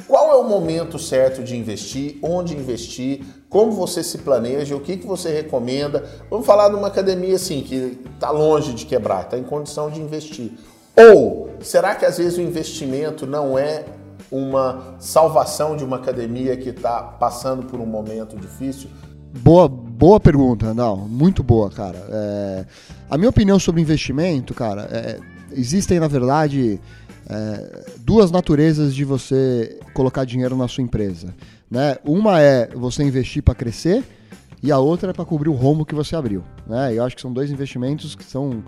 Qual 0.07 0.33
é 0.33 0.35
o 0.35 0.43
momento 0.43 0.99
certo 0.99 1.41
de 1.41 1.57
investir? 1.57 2.19
Onde 2.21 2.55
investir? 2.55 3.25
Como 3.49 3.71
você 3.71 4.03
se 4.03 4.19
planeja? 4.19 4.75
O 4.75 4.81
que, 4.81 4.97
que 4.97 5.07
você 5.07 5.31
recomenda? 5.31 6.05
Vamos 6.29 6.45
falar 6.45 6.69
de 6.69 6.75
uma 6.75 6.89
academia 6.89 7.35
assim, 7.35 7.63
que 7.63 7.99
está 8.13 8.29
longe 8.29 8.73
de 8.73 8.85
quebrar, 8.85 9.23
está 9.23 9.35
em 9.35 9.43
condição 9.43 9.89
de 9.89 9.99
investir. 9.99 10.51
Ou 10.95 11.49
será 11.59 11.95
que 11.95 12.05
às 12.05 12.19
vezes 12.19 12.37
o 12.37 12.41
investimento 12.41 13.25
não 13.25 13.57
é 13.57 13.85
uma 14.31 14.95
salvação 14.99 15.75
de 15.75 15.83
uma 15.83 15.95
academia 15.95 16.55
que 16.55 16.69
está 16.69 17.01
passando 17.01 17.65
por 17.65 17.79
um 17.79 17.85
momento 17.87 18.37
difícil? 18.37 18.87
Boa, 19.39 19.67
boa 19.67 20.19
pergunta, 20.19 20.73
não, 20.73 20.97
muito 21.07 21.41
boa, 21.41 21.69
cara. 21.69 21.97
É, 22.09 22.65
a 23.09 23.17
minha 23.17 23.29
opinião 23.29 23.57
sobre 23.57 23.81
investimento, 23.81 24.53
cara, 24.53 24.87
é, 24.91 25.19
existem 25.53 25.99
na 25.99 26.07
verdade 26.07 26.79
é, 27.29 27.85
duas 27.99 28.29
naturezas 28.29 28.93
de 28.93 29.05
você 29.05 29.79
colocar 29.93 30.25
dinheiro 30.25 30.55
na 30.57 30.67
sua 30.67 30.83
empresa. 30.83 31.33
Né? 31.69 31.95
Uma 32.03 32.41
é 32.41 32.67
você 32.75 33.03
investir 33.03 33.41
para 33.41 33.55
crescer 33.55 34.03
e 34.61 34.71
a 34.71 34.77
outra 34.77 35.11
é 35.11 35.13
para 35.13 35.23
cobrir 35.23 35.49
o 35.49 35.53
rombo 35.53 35.85
que 35.85 35.95
você 35.95 36.15
abriu. 36.15 36.43
Né? 36.67 36.93
Eu 36.93 37.05
acho 37.05 37.15
que 37.15 37.21
são 37.21 37.31
dois 37.31 37.49
investimentos 37.49 38.15
que 38.15 38.25
são 38.25 38.63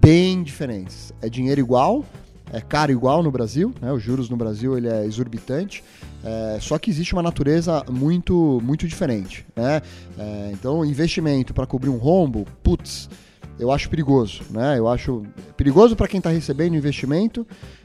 bem 0.00 0.42
diferentes. 0.42 1.14
É 1.22 1.30
dinheiro 1.30 1.60
igual, 1.60 2.04
é 2.54 2.60
caro 2.60 2.92
igual 2.92 3.22
no 3.22 3.30
Brasil, 3.30 3.74
né? 3.80 3.92
os 3.92 4.02
juros 4.02 4.30
no 4.30 4.36
Brasil 4.36 4.78
ele 4.78 4.88
é 4.88 5.04
exorbitante, 5.04 5.82
é, 6.22 6.58
só 6.60 6.78
que 6.78 6.88
existe 6.88 7.12
uma 7.12 7.22
natureza 7.22 7.84
muito, 7.90 8.60
muito 8.62 8.86
diferente. 8.86 9.44
Né? 9.56 9.82
É, 10.16 10.50
então, 10.52 10.84
investimento 10.84 11.52
para 11.52 11.66
cobrir 11.66 11.90
um 11.90 11.96
rombo, 11.96 12.46
putz, 12.62 13.10
eu 13.58 13.72
acho 13.72 13.90
perigoso. 13.90 14.42
Né? 14.50 14.78
Eu 14.78 14.88
acho 14.88 15.24
perigoso 15.56 15.96
para 15.96 16.06
quem 16.06 16.18
está 16.18 16.30
recebendo 16.30 16.76
investimento, 16.76 17.44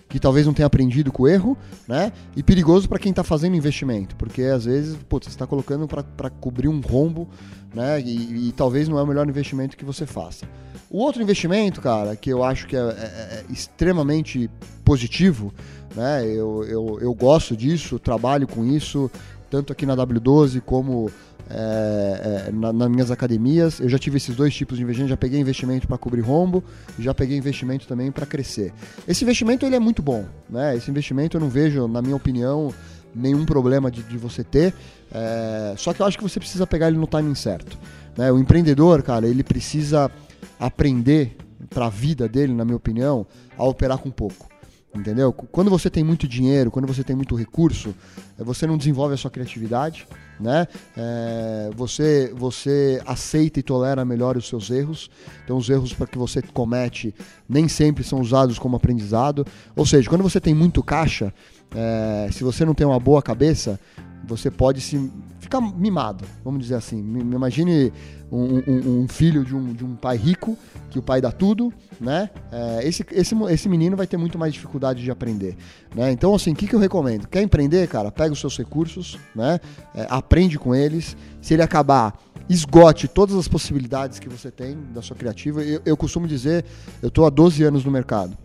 que 0.09 0.19
talvez 0.19 0.45
não 0.45 0.53
tenha 0.53 0.65
aprendido 0.65 1.11
com 1.11 1.23
o 1.23 1.27
erro, 1.27 1.57
né? 1.87 2.11
e 2.35 2.43
perigoso 2.43 2.89
para 2.89 2.99
quem 2.99 3.11
está 3.11 3.23
fazendo 3.23 3.55
investimento, 3.55 4.15
porque 4.15 4.41
às 4.43 4.65
vezes 4.65 4.97
putz, 5.07 5.27
você 5.27 5.35
está 5.35 5.45
colocando 5.45 5.87
para 5.87 6.29
cobrir 6.29 6.67
um 6.67 6.81
rombo 6.81 7.29
né? 7.73 8.01
E, 8.01 8.49
e, 8.49 8.51
talvez 8.51 8.87
não 8.87 8.97
é 8.97 9.03
o 9.03 9.07
melhor 9.07 9.27
investimento 9.27 9.77
que 9.77 9.85
você 9.85 10.05
faça. 10.05 10.47
O 10.89 10.99
outro 10.99 11.21
investimento, 11.21 11.81
cara, 11.81 12.15
que 12.15 12.31
eu 12.31 12.43
acho 12.43 12.67
que 12.67 12.75
é, 12.75 12.79
é, 12.79 12.83
é 12.83 13.45
extremamente 13.49 14.49
positivo, 14.83 15.53
né? 15.95 16.25
Eu, 16.25 16.63
eu, 16.63 16.97
eu 16.99 17.13
gosto 17.13 17.55
disso, 17.55 17.99
trabalho 17.99 18.47
com 18.47 18.65
isso, 18.65 19.09
tanto 19.49 19.71
aqui 19.71 19.85
na 19.85 19.95
W12 19.95 20.61
como 20.61 21.11
é, 21.49 22.45
é, 22.47 22.51
na, 22.51 22.71
nas 22.71 22.89
minhas 22.89 23.11
academias. 23.11 23.79
Eu 23.79 23.89
já 23.89 23.97
tive 23.97 24.17
esses 24.17 24.35
dois 24.35 24.53
tipos 24.53 24.77
de 24.77 24.83
investimento, 24.83 25.09
já 25.09 25.17
peguei 25.17 25.39
investimento 25.39 25.87
para 25.87 25.97
cobrir 25.97 26.21
rombo 26.21 26.63
já 26.97 27.13
peguei 27.13 27.37
investimento 27.37 27.87
também 27.87 28.11
para 28.11 28.25
crescer. 28.25 28.73
Esse 29.07 29.23
investimento 29.23 29.65
ele 29.65 29.75
é 29.75 29.79
muito 29.79 30.01
bom, 30.01 30.25
né? 30.49 30.75
Esse 30.75 30.91
investimento 30.91 31.37
eu 31.37 31.41
não 31.41 31.49
vejo, 31.49 31.87
na 31.87 32.01
minha 32.01 32.15
opinião, 32.15 32.73
nenhum 33.15 33.45
problema 33.45 33.89
de, 33.89 34.03
de 34.03 34.17
você 34.17 34.43
ter. 34.43 34.73
É, 35.11 35.73
só 35.77 35.93
que 35.93 36.01
eu 36.01 36.05
acho 36.05 36.17
que 36.17 36.23
você 36.23 36.39
precisa 36.39 36.67
pegar 36.67 36.87
ele 36.87 36.97
no 36.97 37.07
timing 37.07 37.35
certo. 37.35 37.77
Né? 38.17 38.31
O 38.31 38.37
empreendedor, 38.37 39.01
cara, 39.01 39.27
ele 39.27 39.43
precisa 39.43 40.11
aprender 40.59 41.37
para 41.69 41.87
a 41.87 41.89
vida 41.89 42.27
dele, 42.27 42.53
na 42.53 42.63
minha 42.63 42.77
opinião, 42.77 43.25
a 43.57 43.63
operar 43.63 43.97
com 43.97 44.09
pouco. 44.09 44.47
Entendeu? 44.93 45.31
Quando 45.31 45.69
você 45.69 45.89
tem 45.89 46.03
muito 46.03 46.27
dinheiro, 46.27 46.71
quando 46.71 46.87
você 46.87 47.03
tem 47.03 47.15
muito 47.15 47.35
recurso, 47.35 47.95
você 48.37 48.65
não 48.65 48.77
desenvolve 48.77 49.13
a 49.13 49.17
sua 49.17 49.29
criatividade, 49.29 50.07
né? 50.39 50.67
É, 50.95 51.69
você, 51.75 52.33
você 52.35 53.01
aceita 53.05 53.59
e 53.59 53.63
tolera 53.63 54.05
melhor 54.05 54.37
os 54.37 54.47
seus 54.47 54.69
erros. 54.69 55.09
Então, 55.43 55.57
os 55.57 55.69
erros 55.69 55.93
para 55.93 56.07
que 56.07 56.17
você 56.17 56.41
comete 56.41 57.13
nem 57.47 57.67
sempre 57.67 58.03
são 58.03 58.21
usados 58.21 58.57
como 58.57 58.77
aprendizado. 58.77 59.45
Ou 59.75 59.85
seja, 59.85 60.09
quando 60.09 60.23
você 60.23 60.39
tem 60.39 60.53
muito 60.53 60.81
caixa, 60.81 61.33
é, 61.75 62.29
se 62.31 62.43
você 62.43 62.65
não 62.65 62.73
tem 62.73 62.87
uma 62.87 62.99
boa 62.99 63.21
cabeça, 63.21 63.79
você 64.27 64.51
pode 64.51 64.81
se 64.81 65.11
ficar 65.39 65.61
mimado, 65.61 66.25
vamos 66.43 66.61
dizer 66.61 66.75
assim. 66.75 66.99
Imagine 66.99 67.91
um, 68.31 68.57
um, 68.57 69.01
um, 69.01 69.07
filho 69.07 69.43
de 69.43 69.55
um, 69.55 69.73
de 69.73 69.83
um 69.83 69.95
pai 69.95 70.17
rico, 70.17 70.57
que 70.89 70.99
o 70.99 71.01
pai 71.01 71.19
dá 71.21 71.31
tudo, 71.31 71.73
né? 71.99 72.29
É, 72.51 72.87
esse, 72.87 73.05
esse, 73.11 73.35
esse 73.49 73.69
menino 73.69 73.97
vai 73.97 74.05
ter 74.05 74.17
muito 74.17 74.37
mais 74.37 74.53
dificuldade 74.53 75.03
de 75.03 75.09
aprender, 75.09 75.57
né? 75.95 76.11
Então, 76.11 76.35
assim, 76.35 76.51
o 76.51 76.55
que, 76.55 76.67
que 76.67 76.75
eu 76.75 76.79
recomendo? 76.79 77.27
Quer 77.27 77.41
empreender, 77.41 77.87
cara? 77.87 78.11
Pega 78.11 78.33
os 78.33 78.39
seus 78.39 78.57
recursos, 78.57 79.17
né? 79.35 79.59
É, 79.95 80.05
aprende 80.09 80.59
com 80.59 80.75
eles. 80.75 81.17
Se 81.41 81.53
ele 81.53 81.63
acabar 81.63 82.17
esgote 82.49 83.07
todas 83.07 83.35
as 83.35 83.47
possibilidades 83.47 84.17
que 84.17 84.27
você 84.27 84.49
tem 84.49 84.75
da 84.91 85.03
sua 85.03 85.15
criativa. 85.15 85.61
Eu, 85.63 85.81
eu 85.85 85.95
costumo 85.95 86.27
dizer, 86.27 86.65
eu 87.01 87.09
estou 87.09 87.27
há 87.27 87.29
12 87.29 87.63
anos 87.63 87.85
no 87.85 87.91
mercado. 87.91 88.35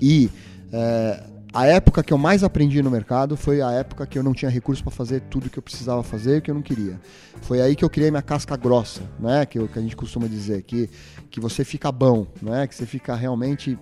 E 0.00 0.30
é, 0.72 1.22
a 1.52 1.66
época 1.66 2.02
que 2.02 2.12
eu 2.12 2.18
mais 2.18 2.44
aprendi 2.44 2.82
no 2.82 2.90
mercado 2.90 3.36
foi 3.36 3.62
a 3.62 3.70
época 3.72 4.06
que 4.06 4.18
eu 4.18 4.22
não 4.22 4.34
tinha 4.34 4.50
recursos 4.50 4.82
para 4.82 4.92
fazer 4.92 5.22
tudo 5.22 5.48
que 5.48 5.58
eu 5.58 5.62
precisava 5.62 6.02
fazer 6.02 6.38
e 6.38 6.40
que 6.40 6.50
eu 6.50 6.54
não 6.54 6.62
queria. 6.62 7.00
Foi 7.42 7.60
aí 7.60 7.74
que 7.74 7.84
eu 7.84 7.90
criei 7.90 8.10
minha 8.10 8.22
casca 8.22 8.56
grossa, 8.56 9.00
né? 9.18 9.46
Que, 9.46 9.58
eu, 9.58 9.66
que 9.66 9.78
a 9.78 9.82
gente 9.82 9.96
costuma 9.96 10.26
dizer, 10.26 10.62
que, 10.62 10.90
que 11.30 11.40
você 11.40 11.64
fica 11.64 11.90
bom, 11.90 12.26
né? 12.42 12.66
Que 12.66 12.74
você 12.74 12.84
fica 12.84 13.14
realmente 13.14 13.78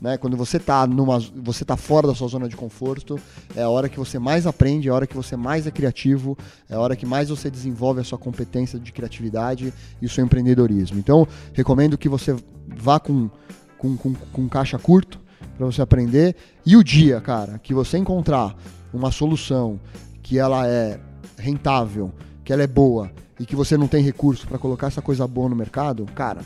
né? 0.00 0.16
Quando 0.16 0.36
você 0.36 0.56
está 0.56 0.86
numa, 0.86 1.18
você 1.18 1.64
tá 1.64 1.76
fora 1.76 2.06
da 2.06 2.14
sua 2.14 2.26
zona 2.26 2.48
de 2.48 2.56
conforto, 2.56 3.20
é 3.54 3.62
a 3.62 3.68
hora 3.68 3.88
que 3.88 3.98
você 3.98 4.18
mais 4.18 4.46
aprende, 4.46 4.88
é 4.88 4.90
a 4.90 4.94
hora 4.94 5.06
que 5.06 5.14
você 5.14 5.36
mais 5.36 5.66
é 5.66 5.70
criativo, 5.70 6.38
é 6.70 6.74
a 6.74 6.80
hora 6.80 6.96
que 6.96 7.04
mais 7.04 7.28
você 7.28 7.50
desenvolve 7.50 8.00
a 8.00 8.04
sua 8.04 8.16
competência 8.16 8.78
de 8.78 8.92
criatividade 8.92 9.74
e 10.00 10.06
o 10.06 10.08
seu 10.08 10.24
empreendedorismo. 10.24 10.98
Então, 10.98 11.28
recomendo 11.52 11.98
que 11.98 12.08
você 12.08 12.34
vá 12.66 12.98
com, 12.98 13.28
com, 13.76 13.94
com, 13.96 14.14
com 14.14 14.48
caixa 14.48 14.78
curto, 14.78 15.19
para 15.60 15.66
você 15.66 15.82
aprender. 15.82 16.34
E 16.64 16.74
o 16.74 16.82
dia, 16.82 17.20
cara, 17.20 17.58
que 17.58 17.74
você 17.74 17.98
encontrar 17.98 18.56
uma 18.94 19.10
solução 19.10 19.78
que 20.22 20.38
ela 20.38 20.66
é 20.66 20.98
rentável, 21.36 22.10
que 22.42 22.50
ela 22.50 22.62
é 22.62 22.66
boa 22.66 23.10
e 23.38 23.44
que 23.44 23.54
você 23.54 23.76
não 23.76 23.86
tem 23.86 24.02
recurso 24.02 24.46
para 24.46 24.58
colocar 24.58 24.86
essa 24.86 25.02
coisa 25.02 25.26
boa 25.26 25.50
no 25.50 25.56
mercado, 25.56 26.06
cara, 26.14 26.40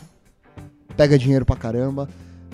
pega 0.96 1.16
dinheiro 1.16 1.44
pra 1.44 1.54
caramba 1.54 2.08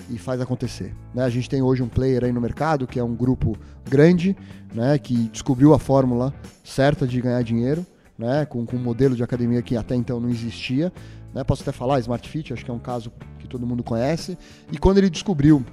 e 0.07 0.19
faz 0.19 0.39
acontecer. 0.39 0.93
Né? 1.15 1.23
A 1.23 1.29
gente 1.29 1.49
tem 1.49 1.63
hoje 1.63 1.81
um 1.81 1.87
player 1.87 2.25
aí 2.25 2.31
no 2.31 2.39
mercado 2.39 2.85
que 2.85 2.99
é 2.99 3.03
um 3.03 3.15
grupo 3.15 3.57
grande, 3.89 4.37
né, 4.71 4.99
que 4.99 5.15
descobriu 5.29 5.73
a 5.73 5.79
fórmula 5.79 6.31
certa 6.63 7.07
de 7.07 7.19
ganhar 7.19 7.41
dinheiro, 7.43 7.83
né, 8.15 8.45
com, 8.45 8.67
com 8.67 8.75
um 8.75 8.79
modelo 8.79 9.15
de 9.15 9.23
academia 9.23 9.63
que 9.63 9.75
até 9.75 9.95
então 9.95 10.19
não 10.19 10.29
existia. 10.29 10.93
Né? 11.33 11.43
Posso 11.43 11.63
até 11.63 11.71
falar, 11.71 11.99
Smart 12.01 12.29
Fit, 12.29 12.53
acho 12.53 12.63
que 12.63 12.69
é 12.69 12.73
um 12.73 12.79
caso 12.79 13.11
que 13.39 13.47
todo 13.47 13.65
mundo 13.65 13.83
conhece. 13.83 14.37
E 14.71 14.77
quando 14.77 14.99
ele 14.99 15.09
descobriu 15.09 15.65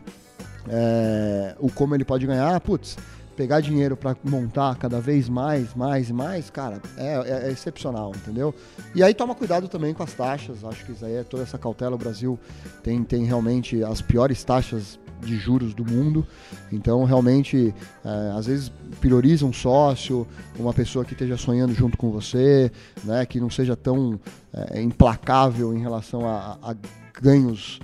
é, 0.71 1.55
o 1.59 1.71
como 1.71 1.95
ele 1.95 2.05
pode 2.05 2.27
ganhar, 2.27 2.61
putz, 2.61 2.97
pegar 3.39 3.61
dinheiro 3.61 3.97
para 3.97 4.17
montar 4.25 4.75
cada 4.75 5.01
vez 5.01 5.29
mais, 5.29 5.73
mais 5.73 6.11
e 6.11 6.13
mais, 6.13 6.51
cara, 6.51 6.83
é, 6.97 7.15
é, 7.15 7.47
é, 7.47 7.53
excepcional, 7.53 8.11
entendeu? 8.17 8.53
E 8.97 9.01
aí 9.01 9.15
toma 9.15 9.33
cuidado 9.33 9.69
também 9.69 9.95
com 9.95 10.03
as 10.03 10.13
taxas, 10.13 10.65
acho 10.65 10.85
que 10.85 10.91
isso 10.91 11.05
aí 11.05 11.15
é 11.15 11.23
toda 11.23 11.45
essa 11.45 11.57
cautela. 11.57 11.95
O 11.95 11.99
Brasil 11.99 12.37
tem, 12.83 13.05
tem 13.05 13.25
realmente 13.25 13.85
as 13.85 14.03
piores 14.03 14.43
taxas 14.43 14.99
de 15.21 15.37
juros 15.37 15.73
do 15.73 15.85
mundo, 15.85 16.27
então 16.73 17.05
realmente 17.05 17.73
é, 18.05 18.37
às 18.37 18.47
vezes 18.47 18.73
prioriza 19.01 19.47
um 19.47 19.53
sócio, 19.53 20.27
uma 20.59 20.75
pessoa 20.75 21.05
que 21.05 21.13
esteja 21.13 21.37
sonhando 21.37 21.73
junto 21.75 21.97
com 21.97 22.11
você, 22.11 22.73
né, 23.05 23.25
que 23.25 23.39
não 23.39 23.51
seja 23.51 23.77
tão 23.77 24.19
é, 24.53 24.83
implacável 24.83 25.73
em 25.73 25.81
relação 25.81 26.29
a, 26.29 26.59
a 26.61 26.75
ganhos 27.21 27.79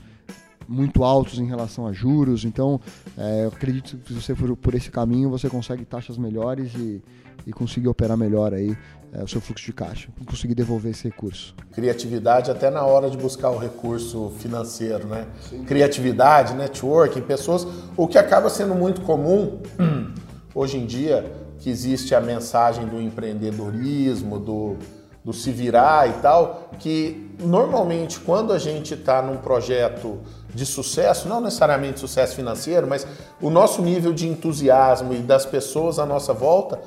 muito 0.69 1.05
altos 1.05 1.39
em 1.39 1.47
relação 1.47 1.87
a 1.87 1.93
juros. 1.93 2.45
Então, 2.45 2.81
é, 3.17 3.45
eu 3.45 3.49
acredito 3.49 3.97
que 3.99 4.13
se 4.13 4.21
você 4.21 4.35
for 4.35 4.57
por 4.57 4.75
esse 4.75 4.91
caminho, 4.91 5.31
você 5.31 5.49
consegue 5.49 5.85
taxas 5.85 6.19
melhores 6.19 6.75
e, 6.75 7.03
e 7.47 7.53
conseguir 7.53 7.89
operar 7.89 8.17
melhor 8.17 8.53
aí 8.53 8.77
é, 9.15 9.23
o 9.23 9.29
seu 9.29 9.41
fluxo 9.41 9.65
de 9.65 9.73
caixa, 9.73 10.09
conseguir 10.27 10.55
devolver 10.55 10.91
esse 10.91 11.05
recurso. 11.05 11.55
Criatividade 11.73 12.51
até 12.51 12.69
na 12.69 12.85
hora 12.85 13.09
de 13.09 13.17
buscar 13.17 13.51
o 13.51 13.59
recurso 13.59 14.33
financeiro, 14.39 15.07
né? 15.07 15.27
Sim. 15.49 15.65
Criatividade, 15.65 16.55
networking, 16.55 17.21
pessoas, 17.21 17.67
o 17.97 18.09
que 18.09 18.19
acaba 18.19 18.51
sendo 18.51 18.75
muito 18.75 19.03
comum 19.03 19.61
hoje 20.55 20.79
em 20.79 20.87
dia, 20.87 21.33
que 21.61 21.71
existe 21.71 22.15
a 22.15 22.21
mensagem 22.21 22.87
do 22.87 23.01
empreendedorismo, 23.01 24.39
do 24.39 24.77
do 25.25 25.33
se 25.33 25.51
virar 25.51 26.09
e 26.09 26.13
tal, 26.15 26.69
que 26.79 27.31
normalmente 27.41 28.21
quando 28.21 28.53
a 28.53 28.59
gente 28.59 28.95
está 28.95 29.23
num 29.23 29.39
projeto 29.39 30.19
de 30.55 30.67
sucesso, 30.67 31.29
não 31.29 31.41
necessariamente 31.41 31.99
sucesso 31.99 32.37
financeiro, 32.37 32.87
mas 32.87 33.07
o 33.41 33.51
nosso 33.51 33.83
nível 33.83 34.13
de 34.13 34.29
entusiasmo 34.29 35.15
e 35.15 35.19
das 35.19 35.47
pessoas 35.47 35.99
à 35.99 36.05
nossa 36.05 36.33
volta 36.33 36.79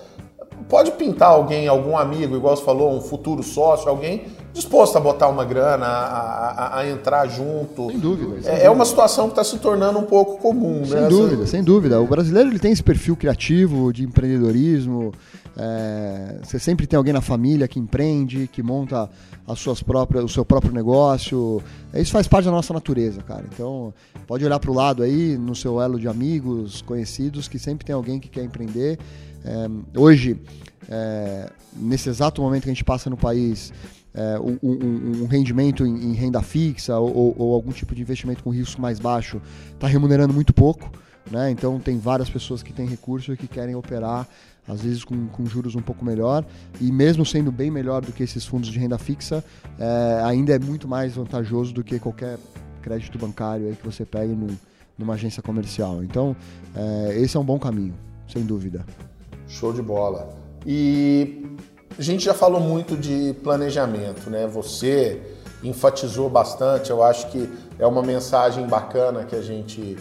pode 0.70 0.92
pintar 0.92 1.30
alguém, 1.30 1.68
algum 1.68 1.98
amigo, 1.98 2.36
igual 2.36 2.56
você 2.56 2.64
falou, 2.64 2.94
um 2.94 3.02
futuro 3.02 3.42
sócio, 3.42 3.90
alguém 3.90 4.26
disposto 4.54 4.98
a 4.98 5.00
botar 5.00 5.28
uma 5.28 5.46
grana, 5.46 5.86
a, 5.86 6.50
a, 6.50 6.80
a 6.80 6.90
entrar 6.90 7.28
junto. 7.28 7.90
Sem 7.90 8.00
dúvida. 8.00 8.42
Sem 8.42 8.54
é, 8.54 8.66
é 8.66 8.70
uma 8.70 8.86
situação 8.86 9.26
que 9.26 9.34
está 9.34 9.44
se 9.44 9.58
tornando 9.60 10.00
um 10.00 10.04
pouco 10.04 10.38
comum. 10.38 10.84
Sem 10.86 11.02
né? 11.02 11.08
dúvida, 11.08 11.46
sem 11.46 11.64
dúvida. 11.64 12.02
O 12.02 12.08
brasileiro 12.08 12.50
ele 12.50 12.60
tem 12.60 12.72
esse 12.72 12.84
perfil 12.84 13.16
criativo 13.16 13.94
de 13.94 14.04
empreendedorismo. 14.04 15.14
É, 15.60 16.40
você 16.44 16.60
sempre 16.60 16.86
tem 16.86 16.96
alguém 16.96 17.12
na 17.12 17.22
família 17.22 17.68
que 17.68 17.80
empreende, 17.80 18.48
que 18.48 18.62
monta 18.62 19.10
as 19.48 19.60
suas 19.60 19.82
próprias, 19.82 20.24
o 20.24 20.30
seu 20.30 20.46
próprio 20.46 20.72
negócio. 20.72 21.62
Isso 21.96 22.12
faz 22.12 22.28
parte 22.28 22.46
da 22.46 22.52
nossa 22.52 22.74
natureza, 22.74 23.24
cara. 23.24 23.46
Então, 23.52 23.92
pode 24.28 24.46
olhar 24.46 24.60
para 24.60 24.70
o 24.70 24.74
lado 24.74 25.02
aí, 25.02 25.36
no 25.36 25.56
seu 25.56 25.82
elo 25.82 26.00
de 26.00 26.08
amigos, 26.08 26.82
conhecidos, 26.84 27.48
que 27.48 27.58
sempre 27.58 27.86
tem 27.86 27.96
alguém 27.96 28.20
que 28.20 28.30
quer 28.30 28.44
empreender. 28.44 29.00
É, 29.44 30.00
hoje, 30.00 30.40
é, 30.88 31.50
nesse 31.76 32.08
exato 32.08 32.42
momento 32.42 32.64
que 32.64 32.70
a 32.70 32.74
gente 32.74 32.84
passa 32.84 33.10
no 33.10 33.18
país, 33.18 33.74
é, 34.14 34.40
um, 34.40 34.58
um, 34.62 35.24
um, 35.24 35.26
rendimento 35.28 35.86
em, 35.86 36.12
em 36.12 36.14
renda 36.14 36.42
fixa 36.42 36.98
ou, 36.98 37.36
ou, 37.38 37.54
algum 37.54 37.72
tipo 37.72 37.94
de 37.94 38.02
investimento 38.02 38.44
com 38.44 38.50
risco 38.50 38.82
mais 38.82 39.00
baixo 39.00 39.40
está 39.74 39.88
remunerando 39.88 40.34
muito 40.34 40.54
pouco. 40.54 40.92
Né? 41.30 41.52
Então, 41.52 41.80
tem 41.80 41.98
várias 41.98 42.30
pessoas 42.30 42.64
que 42.64 42.72
têm 42.72 42.88
recursos 42.88 43.34
e 43.34 43.38
que 43.38 43.48
querem 43.48 43.76
operar 43.76 44.28
às 44.68 44.82
vezes 44.82 45.04
com, 45.04 45.28
com, 45.28 45.46
juros 45.46 45.76
um 45.76 45.82
pouco 45.82 46.04
melhor, 46.04 46.44
e 46.82 46.92
mesmo 46.92 47.26
sendo 47.26 47.52
bem 47.52 47.72
melhor 47.72 48.02
do 48.02 48.12
que 48.12 48.22
esses 48.22 48.46
fundos 48.46 48.70
de 48.70 48.78
renda 48.78 48.98
fixa, 48.98 49.44
é, 49.80 50.22
ainda 50.26 50.54
é 50.54 50.60
muito 50.60 50.88
mais 50.88 51.16
vantajoso 51.16 51.74
do 51.74 51.84
que 51.84 51.98
qualquer 52.00 52.38
crédito 52.82 53.18
bancário 53.18 53.76
que 53.76 53.86
você 53.86 54.06
pegue 54.06 54.34
no, 54.34 54.48
numa 54.98 55.14
agência 55.14 55.42
comercial. 55.42 56.04
Então, 56.04 56.36
é, 56.76 57.18
esse 57.18 57.38
é 57.38 57.40
um 57.40 57.46
bom 57.46 57.58
caminho, 57.58 57.94
sem 58.28 58.44
dúvida. 58.44 58.86
Show 59.48 59.72
de 59.72 59.82
bola. 59.82 60.36
E 60.66 61.46
a 61.98 62.02
gente 62.02 62.26
já 62.26 62.34
falou 62.34 62.60
muito 62.60 62.98
de 62.98 63.34
planejamento, 63.42 64.30
né? 64.30 64.48
Você 64.48 65.22
enfatizou 65.64 66.30
bastante, 66.30 66.90
eu 66.90 67.02
acho 67.02 67.32
que 67.32 67.50
é 67.80 67.88
uma 67.88 68.04
mensagem 68.04 68.68
bacana 68.68 69.24
que 69.24 69.36
a 69.36 69.42
gente 69.42 69.98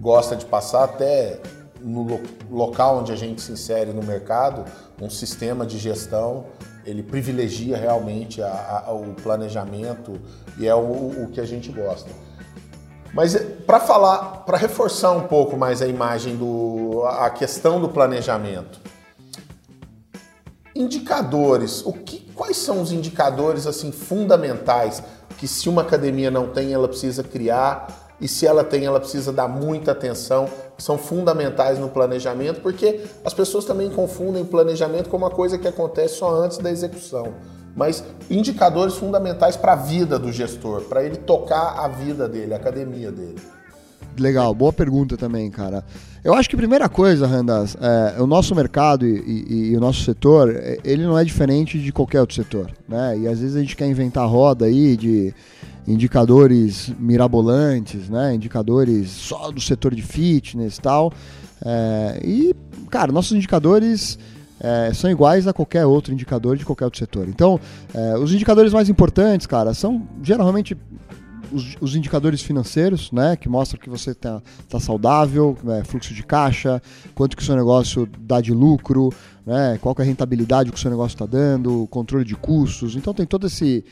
gosta 0.00 0.34
de 0.34 0.46
passar 0.46 0.84
até 0.84 1.38
no 1.80 2.20
local 2.50 2.98
onde 2.98 3.12
a 3.12 3.16
gente 3.16 3.40
se 3.40 3.52
insere 3.52 3.92
no 3.92 4.02
mercado, 4.02 4.64
um 5.00 5.08
sistema 5.08 5.66
de 5.66 5.78
gestão, 5.78 6.46
ele 6.84 7.02
privilegia 7.02 7.76
realmente 7.76 8.42
a, 8.42 8.84
a, 8.86 8.92
o 8.92 9.14
planejamento 9.14 10.20
e 10.58 10.66
é 10.66 10.74
o, 10.74 10.78
o 11.24 11.30
que 11.32 11.40
a 11.40 11.46
gente 11.46 11.70
gosta. 11.70 12.10
Mas 13.12 13.34
eh, 13.34 13.40
para 13.66 13.80
falar, 13.80 14.44
para 14.44 14.56
reforçar 14.56 15.12
um 15.12 15.26
pouco 15.26 15.56
mais 15.56 15.82
a 15.82 15.86
imagem 15.86 16.36
do 16.36 17.02
a 17.06 17.30
questão 17.30 17.80
do 17.80 17.88
planejamento, 17.88 18.80
indicadores, 20.74 21.84
o 21.84 21.92
que, 21.92 22.20
quais 22.34 22.56
são 22.56 22.80
os 22.80 22.92
indicadores 22.92 23.66
assim 23.66 23.90
fundamentais 23.90 25.02
que 25.38 25.48
se 25.48 25.68
uma 25.68 25.82
academia 25.82 26.30
não 26.30 26.48
tem, 26.48 26.72
ela 26.72 26.88
precisa 26.88 27.22
criar 27.22 28.09
e 28.20 28.28
se 28.28 28.46
ela 28.46 28.62
tem, 28.62 28.84
ela 28.84 29.00
precisa 29.00 29.32
dar 29.32 29.48
muita 29.48 29.92
atenção, 29.92 30.48
são 30.76 30.98
fundamentais 30.98 31.78
no 31.78 31.88
planejamento, 31.88 32.60
porque 32.60 33.00
as 33.24 33.32
pessoas 33.32 33.64
também 33.64 33.90
confundem 33.90 34.44
planejamento 34.44 35.08
com 35.08 35.16
uma 35.16 35.30
coisa 35.30 35.58
que 35.58 35.66
acontece 35.66 36.16
só 36.16 36.30
antes 36.30 36.58
da 36.58 36.70
execução. 36.70 37.34
Mas 37.74 38.04
indicadores 38.28 38.94
fundamentais 38.96 39.56
para 39.56 39.72
a 39.72 39.76
vida 39.76 40.18
do 40.18 40.32
gestor, 40.32 40.82
para 40.82 41.04
ele 41.04 41.16
tocar 41.16 41.78
a 41.78 41.88
vida 41.88 42.28
dele, 42.28 42.52
a 42.52 42.56
academia 42.56 43.10
dele. 43.10 43.40
Legal, 44.18 44.54
boa 44.54 44.72
pergunta 44.72 45.16
também, 45.16 45.50
cara. 45.50 45.84
Eu 46.22 46.34
acho 46.34 46.48
que 46.48 46.54
a 46.54 46.58
primeira 46.58 46.88
coisa, 46.88 47.26
Randas, 47.26 47.76
é, 47.80 48.20
o 48.20 48.26
nosso 48.26 48.54
mercado 48.54 49.06
e, 49.06 49.44
e, 49.48 49.70
e, 49.70 49.76
o 49.76 49.80
nosso 49.80 50.02
setor, 50.02 50.54
é, 50.54 50.78
ele 50.84 51.04
não 51.04 51.18
é 51.18 51.24
diferente 51.24 51.78
de 51.78 51.90
qualquer 51.92 52.20
outro 52.20 52.36
setor, 52.36 52.70
né? 52.86 53.18
E 53.18 53.26
às 53.26 53.40
vezes 53.40 53.56
a 53.56 53.60
gente 53.60 53.74
quer 53.74 53.86
inventar 53.86 54.28
roda 54.28 54.66
aí 54.66 54.96
de 54.96 55.32
indicadores 55.88 56.92
mirabolantes, 56.98 58.10
né? 58.10 58.34
Indicadores 58.34 59.08
só 59.08 59.50
do 59.50 59.60
setor 59.60 59.94
de 59.94 60.02
fitness 60.02 60.76
e 60.76 60.80
tal. 60.80 61.12
É, 61.64 62.20
e, 62.22 62.54
cara, 62.90 63.10
nossos 63.10 63.32
indicadores 63.32 64.18
é, 64.60 64.92
são 64.92 65.10
iguais 65.10 65.46
a 65.46 65.54
qualquer 65.54 65.86
outro 65.86 66.12
indicador 66.12 66.56
de 66.56 66.66
qualquer 66.66 66.84
outro 66.84 66.98
setor. 66.98 67.28
Então, 67.28 67.58
é, 67.94 68.18
os 68.18 68.32
indicadores 68.34 68.72
mais 68.74 68.90
importantes, 68.90 69.46
cara, 69.46 69.72
são 69.72 70.06
geralmente 70.22 70.76
os, 71.52 71.76
os, 71.80 71.96
indicadores 71.96 72.42
financeiros, 72.42 73.10
né, 73.12 73.36
que 73.36 73.48
mostram 73.48 73.80
que 73.80 73.90
você 73.90 74.10
está 74.10 74.42
tá 74.68 74.80
saudável, 74.80 75.56
é, 75.68 75.84
fluxo 75.84 76.14
de 76.14 76.22
caixa, 76.22 76.82
quanto 77.14 77.36
que 77.36 77.42
o 77.42 77.46
seu 77.46 77.56
negócio 77.56 78.08
dá 78.18 78.40
de 78.40 78.52
lucro, 78.52 79.12
né, 79.46 79.78
qual 79.80 79.94
é 79.98 80.02
a 80.02 80.04
rentabilidade 80.04 80.70
que 80.70 80.76
o 80.76 80.80
seu 80.80 80.90
negócio 80.90 81.14
está 81.14 81.26
dando, 81.26 81.86
controle 81.90 82.24
de 82.24 82.36
custos. 82.36 82.96
Então 82.96 83.12
tem 83.12 83.26
todo 83.26 83.46
esse 83.46 83.84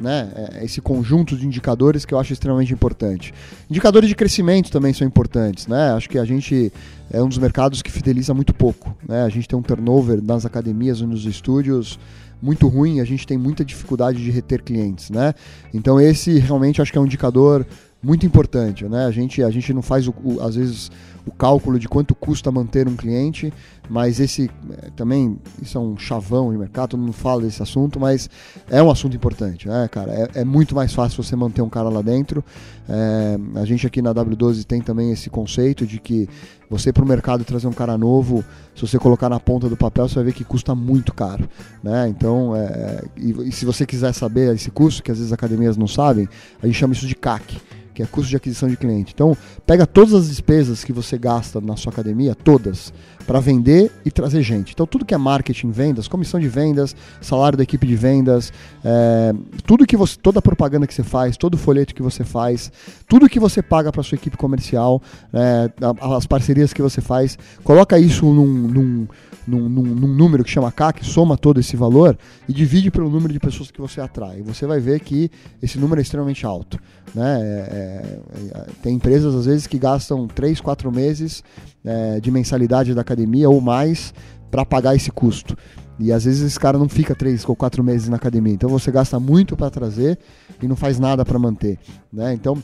né, 0.00 0.30
é, 0.34 0.64
esse 0.64 0.80
conjunto 0.80 1.36
de 1.36 1.46
indicadores 1.46 2.04
que 2.04 2.14
eu 2.14 2.18
acho 2.18 2.32
extremamente 2.32 2.72
importante. 2.72 3.34
Indicadores 3.68 4.08
de 4.08 4.14
crescimento 4.14 4.70
também 4.70 4.92
são 4.92 5.06
importantes, 5.06 5.66
né? 5.66 5.92
Acho 5.92 6.08
que 6.08 6.18
a 6.18 6.24
gente 6.24 6.72
é 7.10 7.22
um 7.22 7.28
dos 7.28 7.38
mercados 7.38 7.82
que 7.82 7.90
fideliza 7.90 8.32
muito 8.32 8.54
pouco, 8.54 8.96
né? 9.06 9.22
A 9.22 9.28
gente 9.28 9.48
tem 9.48 9.58
um 9.58 9.62
turnover 9.62 10.22
nas 10.22 10.46
academias 10.46 11.00
e 11.00 11.06
nos 11.06 11.24
estúdios 11.24 11.98
muito 12.40 12.68
ruim, 12.68 13.00
a 13.00 13.04
gente 13.04 13.26
tem 13.26 13.36
muita 13.36 13.64
dificuldade 13.64 14.22
de 14.22 14.30
reter 14.30 14.62
clientes, 14.62 15.10
né? 15.10 15.34
Então 15.72 16.00
esse 16.00 16.38
realmente 16.38 16.80
acho 16.80 16.92
que 16.92 16.98
é 16.98 17.00
um 17.00 17.06
indicador 17.06 17.66
muito 18.02 18.24
importante, 18.24 18.84
né? 18.84 19.06
A 19.06 19.10
gente, 19.10 19.42
a 19.42 19.50
gente 19.50 19.72
não 19.72 19.82
faz, 19.82 20.06
o, 20.06 20.14
o, 20.22 20.40
às 20.40 20.54
vezes, 20.54 20.90
o 21.26 21.30
cálculo 21.30 21.78
de 21.78 21.88
quanto 21.88 22.14
custa 22.14 22.50
manter 22.50 22.88
um 22.88 22.96
cliente, 22.96 23.52
mas 23.88 24.20
esse 24.20 24.50
é, 24.82 24.90
também, 24.90 25.38
isso 25.62 25.78
é 25.78 25.80
um 25.80 25.96
chavão 25.96 26.52
de 26.52 26.58
mercado, 26.58 26.90
todo 26.90 27.00
mundo 27.00 27.12
fala 27.12 27.42
desse 27.42 27.62
assunto, 27.62 27.98
mas 27.98 28.28
é 28.70 28.82
um 28.82 28.90
assunto 28.90 29.16
importante, 29.16 29.66
né, 29.68 29.88
cara? 29.90 30.12
É, 30.12 30.40
é 30.40 30.44
muito 30.44 30.74
mais 30.74 30.92
fácil 30.92 31.22
você 31.22 31.34
manter 31.34 31.62
um 31.62 31.68
cara 31.68 31.88
lá 31.88 32.02
dentro. 32.02 32.44
É, 32.88 33.38
a 33.56 33.64
gente 33.64 33.86
aqui 33.86 34.00
na 34.00 34.14
W12 34.14 34.64
tem 34.64 34.80
também 34.80 35.10
esse 35.10 35.30
conceito 35.30 35.86
de 35.86 35.98
que 35.98 36.28
você 36.68 36.92
para 36.92 37.04
o 37.04 37.08
mercado 37.08 37.44
trazer 37.44 37.66
um 37.66 37.72
cara 37.72 37.96
novo, 37.96 38.44
se 38.74 38.82
você 38.82 38.98
colocar 38.98 39.28
na 39.28 39.40
ponta 39.40 39.68
do 39.68 39.76
papel, 39.76 40.08
você 40.08 40.16
vai 40.16 40.24
ver 40.24 40.32
que 40.32 40.44
custa 40.44 40.74
muito 40.74 41.14
caro, 41.14 41.48
né? 41.82 42.08
Então, 42.08 42.54
é, 42.54 43.04
e, 43.16 43.48
e 43.48 43.52
se 43.52 43.64
você 43.64 43.86
quiser 43.86 44.12
saber 44.12 44.54
esse 44.54 44.70
custo, 44.70 45.02
que 45.02 45.10
às 45.10 45.18
vezes 45.18 45.32
as 45.32 45.34
academias 45.34 45.76
não 45.76 45.86
sabem, 45.86 46.28
a 46.62 46.66
gente 46.66 46.76
chama 46.76 46.92
isso 46.92 47.06
de 47.06 47.14
CAC 47.14 47.58
que 47.98 48.02
é 48.04 48.06
custo 48.06 48.30
de 48.30 48.36
aquisição 48.36 48.68
de 48.68 48.76
cliente. 48.76 49.12
Então, 49.12 49.36
pega 49.66 49.84
todas 49.84 50.14
as 50.14 50.28
despesas 50.28 50.84
que 50.84 50.92
você 50.92 51.07
gasta 51.16 51.60
na 51.60 51.76
sua 51.76 51.92
academia, 51.92 52.34
todas, 52.34 52.92
para 53.28 53.40
vender 53.40 53.92
e 54.06 54.10
trazer 54.10 54.40
gente. 54.40 54.72
Então, 54.72 54.86
tudo 54.86 55.04
que 55.04 55.12
é 55.12 55.18
marketing, 55.18 55.70
vendas, 55.70 56.08
comissão 56.08 56.40
de 56.40 56.48
vendas, 56.48 56.96
salário 57.20 57.58
da 57.58 57.62
equipe 57.62 57.86
de 57.86 57.94
vendas, 57.94 58.50
é, 58.82 59.34
tudo 59.66 59.86
que 59.86 59.98
você, 59.98 60.16
toda 60.18 60.38
a 60.38 60.42
propaganda 60.42 60.86
que 60.86 60.94
você 60.94 61.02
faz, 61.02 61.36
todo 61.36 61.52
o 61.52 61.58
folheto 61.58 61.94
que 61.94 62.00
você 62.00 62.24
faz, 62.24 62.72
tudo 63.06 63.28
que 63.28 63.38
você 63.38 63.60
paga 63.60 63.92
para 63.92 64.02
sua 64.02 64.16
equipe 64.16 64.34
comercial, 64.38 65.02
é, 65.30 65.70
as 66.16 66.26
parcerias 66.26 66.72
que 66.72 66.80
você 66.80 67.02
faz, 67.02 67.38
coloca 67.62 67.98
isso 67.98 68.24
num, 68.24 68.46
num 68.46 69.08
num, 69.46 69.66
num, 69.66 70.08
número 70.08 70.44
que 70.44 70.50
chama 70.50 70.70
CAC, 70.70 71.04
soma 71.04 71.36
todo 71.36 71.58
esse 71.58 71.74
valor 71.74 72.18
e 72.46 72.52
divide 72.52 72.90
pelo 72.90 73.08
número 73.08 73.32
de 73.32 73.40
pessoas 73.40 73.70
que 73.70 73.80
você 73.80 73.98
atrai. 73.98 74.42
Você 74.42 74.66
vai 74.66 74.78
ver 74.78 75.00
que 75.00 75.30
esse 75.62 75.78
número 75.78 76.00
é 76.00 76.02
extremamente 76.02 76.44
alto. 76.44 76.78
Né? 77.14 77.40
É, 77.40 78.20
é, 78.54 78.66
tem 78.82 78.96
empresas, 78.96 79.34
às 79.34 79.46
vezes, 79.46 79.66
que 79.66 79.78
gastam 79.78 80.26
3, 80.28 80.60
4 80.60 80.92
meses 80.92 81.42
é, 81.88 82.20
de 82.20 82.30
mensalidade 82.30 82.92
da 82.92 83.00
academia 83.00 83.48
ou 83.48 83.62
mais 83.62 84.12
para 84.50 84.64
pagar 84.64 84.94
esse 84.94 85.10
custo. 85.10 85.56
E 85.98 86.12
às 86.12 86.26
vezes 86.26 86.42
esse 86.42 86.60
cara 86.60 86.78
não 86.78 86.88
fica 86.88 87.14
3 87.14 87.48
ou 87.48 87.56
4 87.56 87.82
meses 87.82 88.10
na 88.10 88.16
academia. 88.16 88.52
Então 88.52 88.68
você 88.68 88.92
gasta 88.92 89.18
muito 89.18 89.56
para 89.56 89.70
trazer 89.70 90.18
e 90.62 90.68
não 90.68 90.76
faz 90.76 90.98
nada 90.98 91.24
para 91.24 91.38
manter. 91.38 91.78
Né? 92.12 92.34
Então 92.34 92.62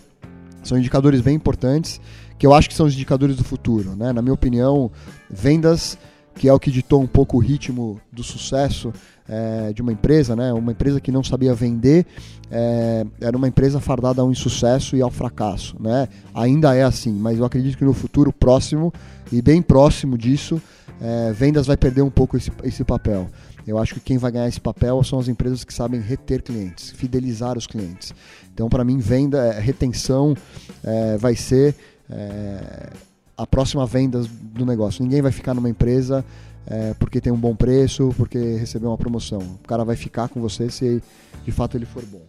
são 0.63 0.79
indicadores 0.79 1.23
bem 1.23 1.35
importantes 1.35 2.01
que 2.39 2.47
eu 2.47 2.53
acho 2.53 2.69
que 2.69 2.75
são 2.75 2.85
os 2.85 2.93
indicadores 2.93 3.37
do 3.37 3.45
futuro. 3.45 3.97
Né? 3.97 4.13
Na 4.13 4.21
minha 4.21 4.35
opinião, 4.35 4.91
vendas 5.31 5.97
que 6.35 6.49
é 6.49 6.53
o 6.53 6.59
que 6.61 6.71
ditou 6.71 7.01
um 7.01 7.07
pouco 7.07 7.37
o 7.37 7.41
ritmo 7.41 8.01
do 8.13 8.23
sucesso 8.23 8.93
é, 9.29 9.73
de 9.73 9.83
uma 9.83 9.93
empresa, 9.93 10.37
né? 10.37 10.53
Uma 10.53 10.73
empresa 10.73 11.01
que 11.01 11.11
não 11.11 11.23
sabia 11.23 11.55
vender 11.55 12.07
é, 12.51 13.05
era 13.21 13.37
uma 13.37 13.49
empresa 13.49 13.81
fardada 13.81 14.21
ao 14.21 14.31
insucesso 14.31 14.97
e 14.97 15.03
ao 15.03 15.11
fracasso, 15.11 15.77
né? 15.81 16.09
Ainda 16.35 16.75
é 16.75 16.83
assim, 16.83 17.13
mas 17.13 17.39
eu 17.39 17.45
acredito 17.45 17.79
que 17.79 17.85
no 17.85 17.95
futuro 17.95 18.33
próximo 18.33 18.93
e 19.33 19.41
bem 19.41 19.63
próximo 19.63 20.17
disso, 20.19 20.61
é, 21.01 21.33
vendas 21.33 21.67
vai 21.67 21.77
perder 21.77 22.03
um 22.03 22.11
pouco 22.11 22.37
esse, 22.37 22.53
esse 22.63 22.85
papel. 22.85 23.29
Eu 23.67 23.79
acho 23.79 23.95
que 23.95 24.01
quem 24.01 24.19
vai 24.19 24.31
ganhar 24.31 24.47
esse 24.47 24.61
papel 24.61 25.03
são 25.03 25.19
as 25.19 25.27
empresas 25.27 25.65
que 25.65 25.73
sabem 25.73 26.01
reter 26.01 26.43
clientes, 26.43 26.91
fidelizar 26.91 27.57
os 27.57 27.67
clientes. 27.67 28.15
Então, 28.53 28.69
para 28.69 28.85
mim, 28.85 28.99
venda, 28.99 29.39
é, 29.39 29.59
retenção 29.59 30.37
é, 30.83 31.17
vai 31.17 31.35
ser 31.35 31.75
é, 32.11 32.91
a 33.37 33.47
próxima 33.47 33.87
venda 33.87 34.23
do 34.43 34.65
negócio. 34.65 35.03
Ninguém 35.03 35.23
vai 35.23 35.33
ficar 35.33 35.55
numa 35.55 35.69
empresa 35.69 36.25
é, 36.67 36.95
porque 36.95 37.21
tem 37.21 37.33
um 37.33 37.39
bom 37.39 37.55
preço, 37.55 38.15
porque 38.17 38.39
recebeu 38.57 38.91
uma 38.91 38.99
promoção. 38.99 39.41
O 39.41 39.67
cara 39.67 39.85
vai 39.85 39.97
ficar 39.97 40.29
com 40.29 40.41
você 40.41 40.71
se 40.71 41.03
de 41.45 41.53
fato 41.53 41.77
ele 41.77 41.85
for 41.85 42.05
bom. 42.05 42.23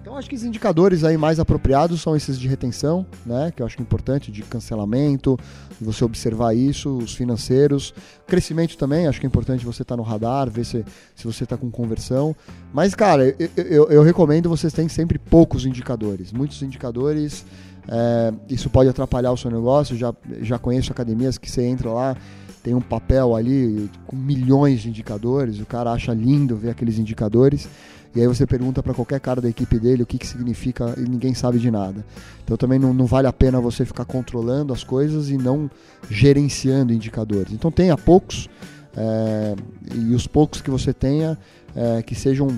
Então 0.00 0.16
acho 0.16 0.28
que 0.28 0.36
os 0.36 0.44
indicadores 0.44 1.04
aí 1.04 1.16
mais 1.16 1.38
apropriados 1.38 2.00
são 2.00 2.16
esses 2.16 2.38
de 2.38 2.48
retenção, 2.48 3.04
né, 3.26 3.52
que 3.54 3.60
eu 3.60 3.66
acho 3.66 3.76
que 3.76 3.82
é 3.82 3.84
importante, 3.84 4.32
de 4.32 4.42
cancelamento, 4.42 5.38
você 5.80 6.04
observar 6.04 6.54
isso, 6.54 6.98
os 6.98 7.14
financeiros, 7.14 7.92
crescimento 8.26 8.76
também, 8.78 9.06
acho 9.06 9.20
que 9.20 9.26
é 9.26 9.28
importante 9.28 9.64
você 9.64 9.82
estar 9.82 9.96
tá 9.96 9.96
no 9.96 10.02
radar, 10.02 10.48
ver 10.48 10.64
se, 10.64 10.84
se 11.14 11.24
você 11.24 11.44
está 11.44 11.56
com 11.56 11.70
conversão. 11.70 12.34
Mas, 12.72 12.94
cara, 12.94 13.34
eu, 13.38 13.50
eu, 13.56 13.90
eu 13.90 14.02
recomendo 14.02 14.48
vocês 14.48 14.72
terem 14.72 14.88
sempre 14.88 15.18
poucos 15.18 15.66
indicadores. 15.66 16.32
Muitos 16.32 16.62
indicadores 16.62 17.44
é, 17.88 18.32
isso 18.48 18.70
pode 18.70 18.88
atrapalhar 18.88 19.32
o 19.32 19.36
seu 19.36 19.50
negócio. 19.50 19.96
Já, 19.96 20.14
já 20.40 20.58
conheço 20.58 20.92
academias 20.92 21.38
que 21.38 21.50
você 21.50 21.62
entra 21.62 21.90
lá, 21.90 22.16
tem 22.62 22.74
um 22.74 22.80
papel 22.80 23.34
ali 23.34 23.90
com 24.06 24.16
milhões 24.16 24.80
de 24.80 24.88
indicadores, 24.88 25.60
o 25.60 25.66
cara 25.66 25.92
acha 25.92 26.12
lindo 26.12 26.56
ver 26.56 26.70
aqueles 26.70 26.98
indicadores. 26.98 27.68
E 28.14 28.20
aí 28.20 28.26
você 28.26 28.46
pergunta 28.46 28.82
para 28.82 28.92
qualquer 28.92 29.18
cara 29.20 29.40
da 29.40 29.48
equipe 29.48 29.78
dele 29.78 30.02
o 30.02 30.06
que, 30.06 30.18
que 30.18 30.26
significa 30.26 30.94
e 30.98 31.00
ninguém 31.00 31.32
sabe 31.32 31.58
de 31.58 31.70
nada. 31.70 32.04
Então 32.44 32.58
também 32.58 32.78
não, 32.78 32.92
não 32.92 33.06
vale 33.06 33.26
a 33.26 33.32
pena 33.32 33.58
você 33.58 33.86
ficar 33.86 34.04
controlando 34.04 34.72
as 34.72 34.84
coisas 34.84 35.30
e 35.30 35.38
não 35.38 35.70
gerenciando 36.10 36.92
indicadores. 36.92 37.52
Então 37.52 37.70
tenha 37.70 37.96
poucos 37.96 38.50
é, 38.94 39.54
e 39.94 40.14
os 40.14 40.26
poucos 40.26 40.60
que 40.60 40.70
você 40.70 40.92
tenha 40.92 41.38
é, 41.74 42.02
que 42.02 42.14
sejam 42.14 42.48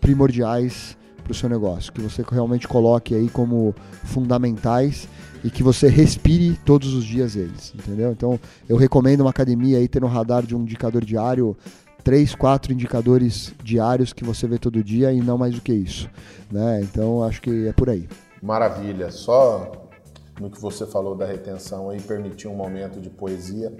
primordiais 0.00 0.96
para 1.24 1.32
o 1.32 1.34
seu 1.34 1.48
negócio, 1.48 1.92
que 1.92 2.00
você 2.00 2.22
realmente 2.30 2.68
coloque 2.68 3.14
aí 3.14 3.28
como 3.28 3.74
fundamentais 4.04 5.08
e 5.42 5.50
que 5.50 5.62
você 5.62 5.88
respire 5.88 6.58
todos 6.64 6.94
os 6.94 7.04
dias 7.04 7.34
eles, 7.34 7.72
entendeu? 7.74 8.12
Então 8.12 8.38
eu 8.68 8.76
recomendo 8.76 9.22
uma 9.22 9.30
academia 9.30 9.78
aí 9.78 9.88
ter 9.88 10.00
no 10.00 10.06
radar 10.06 10.44
de 10.46 10.54
um 10.54 10.60
indicador 10.60 11.04
diário 11.04 11.56
três, 12.04 12.34
quatro 12.34 12.72
indicadores 12.72 13.54
diários 13.62 14.12
que 14.12 14.22
você 14.22 14.46
vê 14.46 14.58
todo 14.58 14.84
dia 14.84 15.10
e 15.10 15.20
não 15.20 15.38
mais 15.38 15.54
do 15.54 15.62
que 15.62 15.72
isso, 15.72 16.08
né? 16.52 16.80
Então 16.82 17.24
acho 17.24 17.40
que 17.40 17.66
é 17.66 17.72
por 17.72 17.88
aí. 17.88 18.06
Maravilha. 18.42 19.10
Só 19.10 19.72
no 20.38 20.50
que 20.50 20.60
você 20.60 20.86
falou 20.86 21.16
da 21.16 21.24
retenção 21.24 21.88
aí 21.88 22.00
permitiu 22.00 22.50
um 22.50 22.56
momento 22.56 23.00
de 23.00 23.08
poesia. 23.08 23.74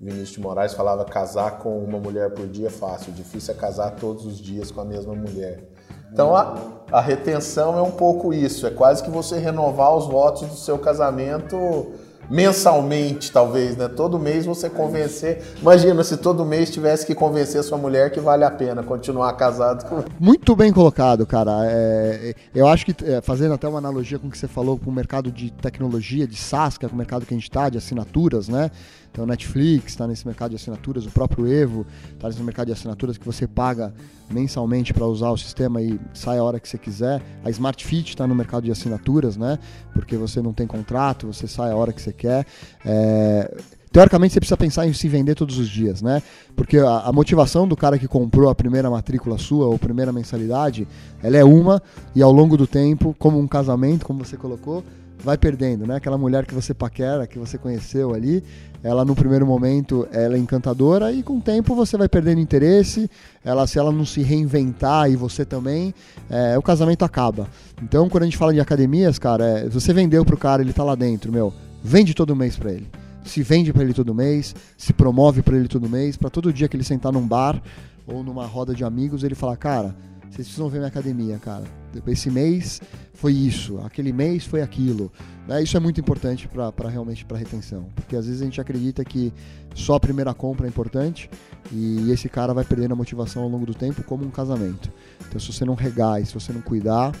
Vinícius 0.00 0.30
de 0.30 0.40
Moraes 0.40 0.74
falava 0.74 1.04
casar 1.04 1.58
com 1.58 1.82
uma 1.82 1.98
mulher 1.98 2.30
por 2.30 2.46
dia 2.46 2.68
é 2.68 2.70
fácil, 2.70 3.12
difícil 3.12 3.52
é 3.52 3.56
casar 3.56 3.96
todos 3.96 4.24
os 4.24 4.38
dias 4.38 4.70
com 4.70 4.80
a 4.80 4.84
mesma 4.84 5.12
mulher. 5.12 5.68
Então 6.12 6.34
a, 6.34 6.56
a 6.90 7.00
retenção 7.00 7.78
é 7.78 7.82
um 7.82 7.90
pouco 7.90 8.32
isso, 8.32 8.66
é 8.66 8.70
quase 8.70 9.02
que 9.02 9.10
você 9.10 9.38
renovar 9.38 9.94
os 9.94 10.06
votos 10.06 10.48
do 10.48 10.56
seu 10.56 10.78
casamento 10.78 11.92
mensalmente, 12.30 13.32
talvez, 13.32 13.76
né? 13.76 13.88
Todo 13.88 14.18
mês 14.18 14.44
você 14.44 14.68
convencer. 14.68 15.42
Imagina 15.60 16.04
se 16.04 16.16
todo 16.16 16.44
mês 16.44 16.70
tivesse 16.70 17.06
que 17.06 17.14
convencer 17.14 17.62
sua 17.62 17.78
mulher 17.78 18.10
que 18.10 18.20
vale 18.20 18.44
a 18.44 18.50
pena 18.50 18.82
continuar 18.82 19.32
casado 19.34 19.88
com. 19.88 20.04
Muito 20.20 20.54
bem 20.54 20.72
colocado, 20.72 21.26
cara. 21.26 21.52
É, 21.64 22.34
eu 22.54 22.66
acho 22.68 22.84
que, 22.84 22.94
é, 23.04 23.20
fazendo 23.20 23.54
até 23.54 23.66
uma 23.66 23.78
analogia 23.78 24.18
com 24.18 24.28
o 24.28 24.30
que 24.30 24.38
você 24.38 24.48
falou 24.48 24.78
com 24.78 24.90
o 24.90 24.92
mercado 24.92 25.32
de 25.32 25.50
tecnologia, 25.50 26.26
de 26.26 26.36
SaaS, 26.36 26.76
que 26.76 26.84
é 26.84 26.88
o 26.88 26.94
mercado 26.94 27.24
que 27.24 27.32
a 27.32 27.36
gente 27.36 27.48
está, 27.48 27.68
de 27.68 27.78
assinaturas, 27.78 28.48
né? 28.48 28.70
Então, 29.18 29.26
Netflix 29.26 29.86
está 29.86 30.06
nesse 30.06 30.24
mercado 30.24 30.50
de 30.50 30.54
assinaturas, 30.54 31.04
o 31.04 31.10
próprio 31.10 31.44
Evo 31.52 31.84
está 32.12 32.28
nesse 32.28 32.40
mercado 32.40 32.66
de 32.66 32.72
assinaturas 32.72 33.18
que 33.18 33.26
você 33.26 33.48
paga 33.48 33.92
mensalmente 34.30 34.94
para 34.94 35.04
usar 35.06 35.30
o 35.30 35.36
sistema 35.36 35.82
e 35.82 35.98
sai 36.14 36.38
a 36.38 36.44
hora 36.44 36.60
que 36.60 36.68
você 36.68 36.78
quiser. 36.78 37.20
A 37.44 37.50
Smart 37.50 37.84
Fit 37.84 38.10
está 38.10 38.28
no 38.28 38.34
mercado 38.36 38.62
de 38.62 38.70
assinaturas, 38.70 39.36
né? 39.36 39.58
Porque 39.92 40.16
você 40.16 40.40
não 40.40 40.52
tem 40.52 40.68
contrato, 40.68 41.26
você 41.26 41.48
sai 41.48 41.72
a 41.72 41.74
hora 41.74 41.92
que 41.92 42.00
você 42.00 42.12
quer. 42.12 42.46
É... 42.86 43.56
Teoricamente 43.90 44.34
você 44.34 44.40
precisa 44.40 44.56
pensar 44.56 44.86
em 44.86 44.92
se 44.92 45.08
vender 45.08 45.34
todos 45.34 45.58
os 45.58 45.68
dias, 45.68 46.02
né? 46.02 46.22
Porque 46.54 46.78
a, 46.78 47.00
a, 47.00 47.12
motivação 47.12 47.66
do 47.66 47.76
cara 47.76 47.98
que 47.98 48.06
comprou 48.06 48.50
a 48.50 48.54
primeira 48.54 48.90
matrícula 48.90 49.38
sua 49.38 49.66
ou 49.66 49.78
primeira 49.78 50.12
mensalidade, 50.12 50.86
ela 51.22 51.36
é 51.36 51.44
uma 51.44 51.82
e 52.14 52.22
ao 52.22 52.32
longo 52.32 52.56
do 52.56 52.66
tempo, 52.66 53.14
como 53.18 53.38
um 53.38 53.46
casamento, 53.46 54.04
como 54.04 54.24
você 54.24 54.36
colocou, 54.36 54.84
vai 55.22 55.36
perdendo, 55.36 55.86
né? 55.86 55.96
Aquela 55.96 56.18
mulher 56.18 56.46
que 56.46 56.54
você 56.54 56.72
paquera, 56.72 57.26
que 57.26 57.38
você 57.38 57.58
conheceu 57.58 58.14
ali, 58.14 58.42
ela 58.82 59.04
no 59.04 59.14
primeiro 59.14 59.46
momento 59.46 60.06
ela 60.12 60.36
é 60.36 60.38
encantadora 60.38 61.10
e 61.12 61.22
com 61.22 61.38
o 61.38 61.40
tempo 61.40 61.74
você 61.74 61.96
vai 61.96 62.08
perdendo 62.08 62.40
interesse. 62.40 63.10
Ela 63.44 63.66
se 63.66 63.78
ela 63.78 63.90
não 63.90 64.04
se 64.04 64.22
reinventar 64.22 65.10
e 65.10 65.16
você 65.16 65.44
também, 65.44 65.94
é, 66.30 66.56
o 66.58 66.62
casamento 66.62 67.04
acaba. 67.04 67.48
Então 67.82 68.08
quando 68.08 68.22
a 68.22 68.26
gente 68.26 68.36
fala 68.36 68.52
de 68.52 68.60
academias, 68.60 69.18
cara, 69.18 69.44
é, 69.44 69.68
você 69.68 69.92
vendeu 69.92 70.24
pro 70.24 70.36
cara, 70.36 70.62
ele 70.62 70.72
tá 70.72 70.84
lá 70.84 70.94
dentro, 70.94 71.32
meu, 71.32 71.52
vende 71.82 72.14
todo 72.14 72.36
mês 72.36 72.56
para 72.56 72.72
ele. 72.72 72.88
Se 73.28 73.42
vende 73.42 73.74
para 73.74 73.82
ele 73.82 73.92
todo 73.92 74.14
mês, 74.14 74.54
se 74.76 74.94
promove 74.94 75.42
para 75.42 75.54
ele 75.54 75.68
todo 75.68 75.86
mês, 75.86 76.16
para 76.16 76.30
todo 76.30 76.50
dia 76.50 76.66
que 76.66 76.74
ele 76.74 76.82
sentar 76.82 77.12
num 77.12 77.26
bar 77.26 77.62
ou 78.06 78.24
numa 78.24 78.46
roda 78.46 78.74
de 78.74 78.84
amigos, 78.84 79.22
ele 79.22 79.34
falar, 79.34 79.56
cara, 79.58 79.94
vocês 80.22 80.46
precisam 80.46 80.68
ver 80.70 80.78
minha 80.78 80.88
academia, 80.88 81.38
cara. 81.38 81.64
Esse 82.06 82.30
mês 82.30 82.80
foi 83.12 83.34
isso, 83.34 83.78
aquele 83.84 84.14
mês 84.14 84.46
foi 84.46 84.62
aquilo. 84.62 85.12
Né? 85.46 85.62
Isso 85.62 85.76
é 85.76 85.80
muito 85.80 86.00
importante 86.00 86.48
para 86.48 86.88
realmente 86.88 87.22
para 87.26 87.36
retenção, 87.36 87.88
porque 87.94 88.16
às 88.16 88.24
vezes 88.24 88.40
a 88.40 88.44
gente 88.46 88.62
acredita 88.62 89.04
que 89.04 89.30
só 89.74 89.96
a 89.96 90.00
primeira 90.00 90.32
compra 90.32 90.66
é 90.66 90.68
importante 90.70 91.28
e 91.70 92.10
esse 92.10 92.30
cara 92.30 92.54
vai 92.54 92.64
perdendo 92.64 92.92
a 92.92 92.96
motivação 92.96 93.42
ao 93.42 93.48
longo 93.48 93.66
do 93.66 93.74
tempo, 93.74 94.02
como 94.04 94.24
um 94.24 94.30
casamento. 94.30 94.90
Então, 95.28 95.38
se 95.38 95.52
você 95.52 95.66
não 95.66 95.74
regar 95.74 96.22
e 96.22 96.24
se 96.24 96.32
você 96.32 96.50
não 96.50 96.62
cuidar, 96.62 97.12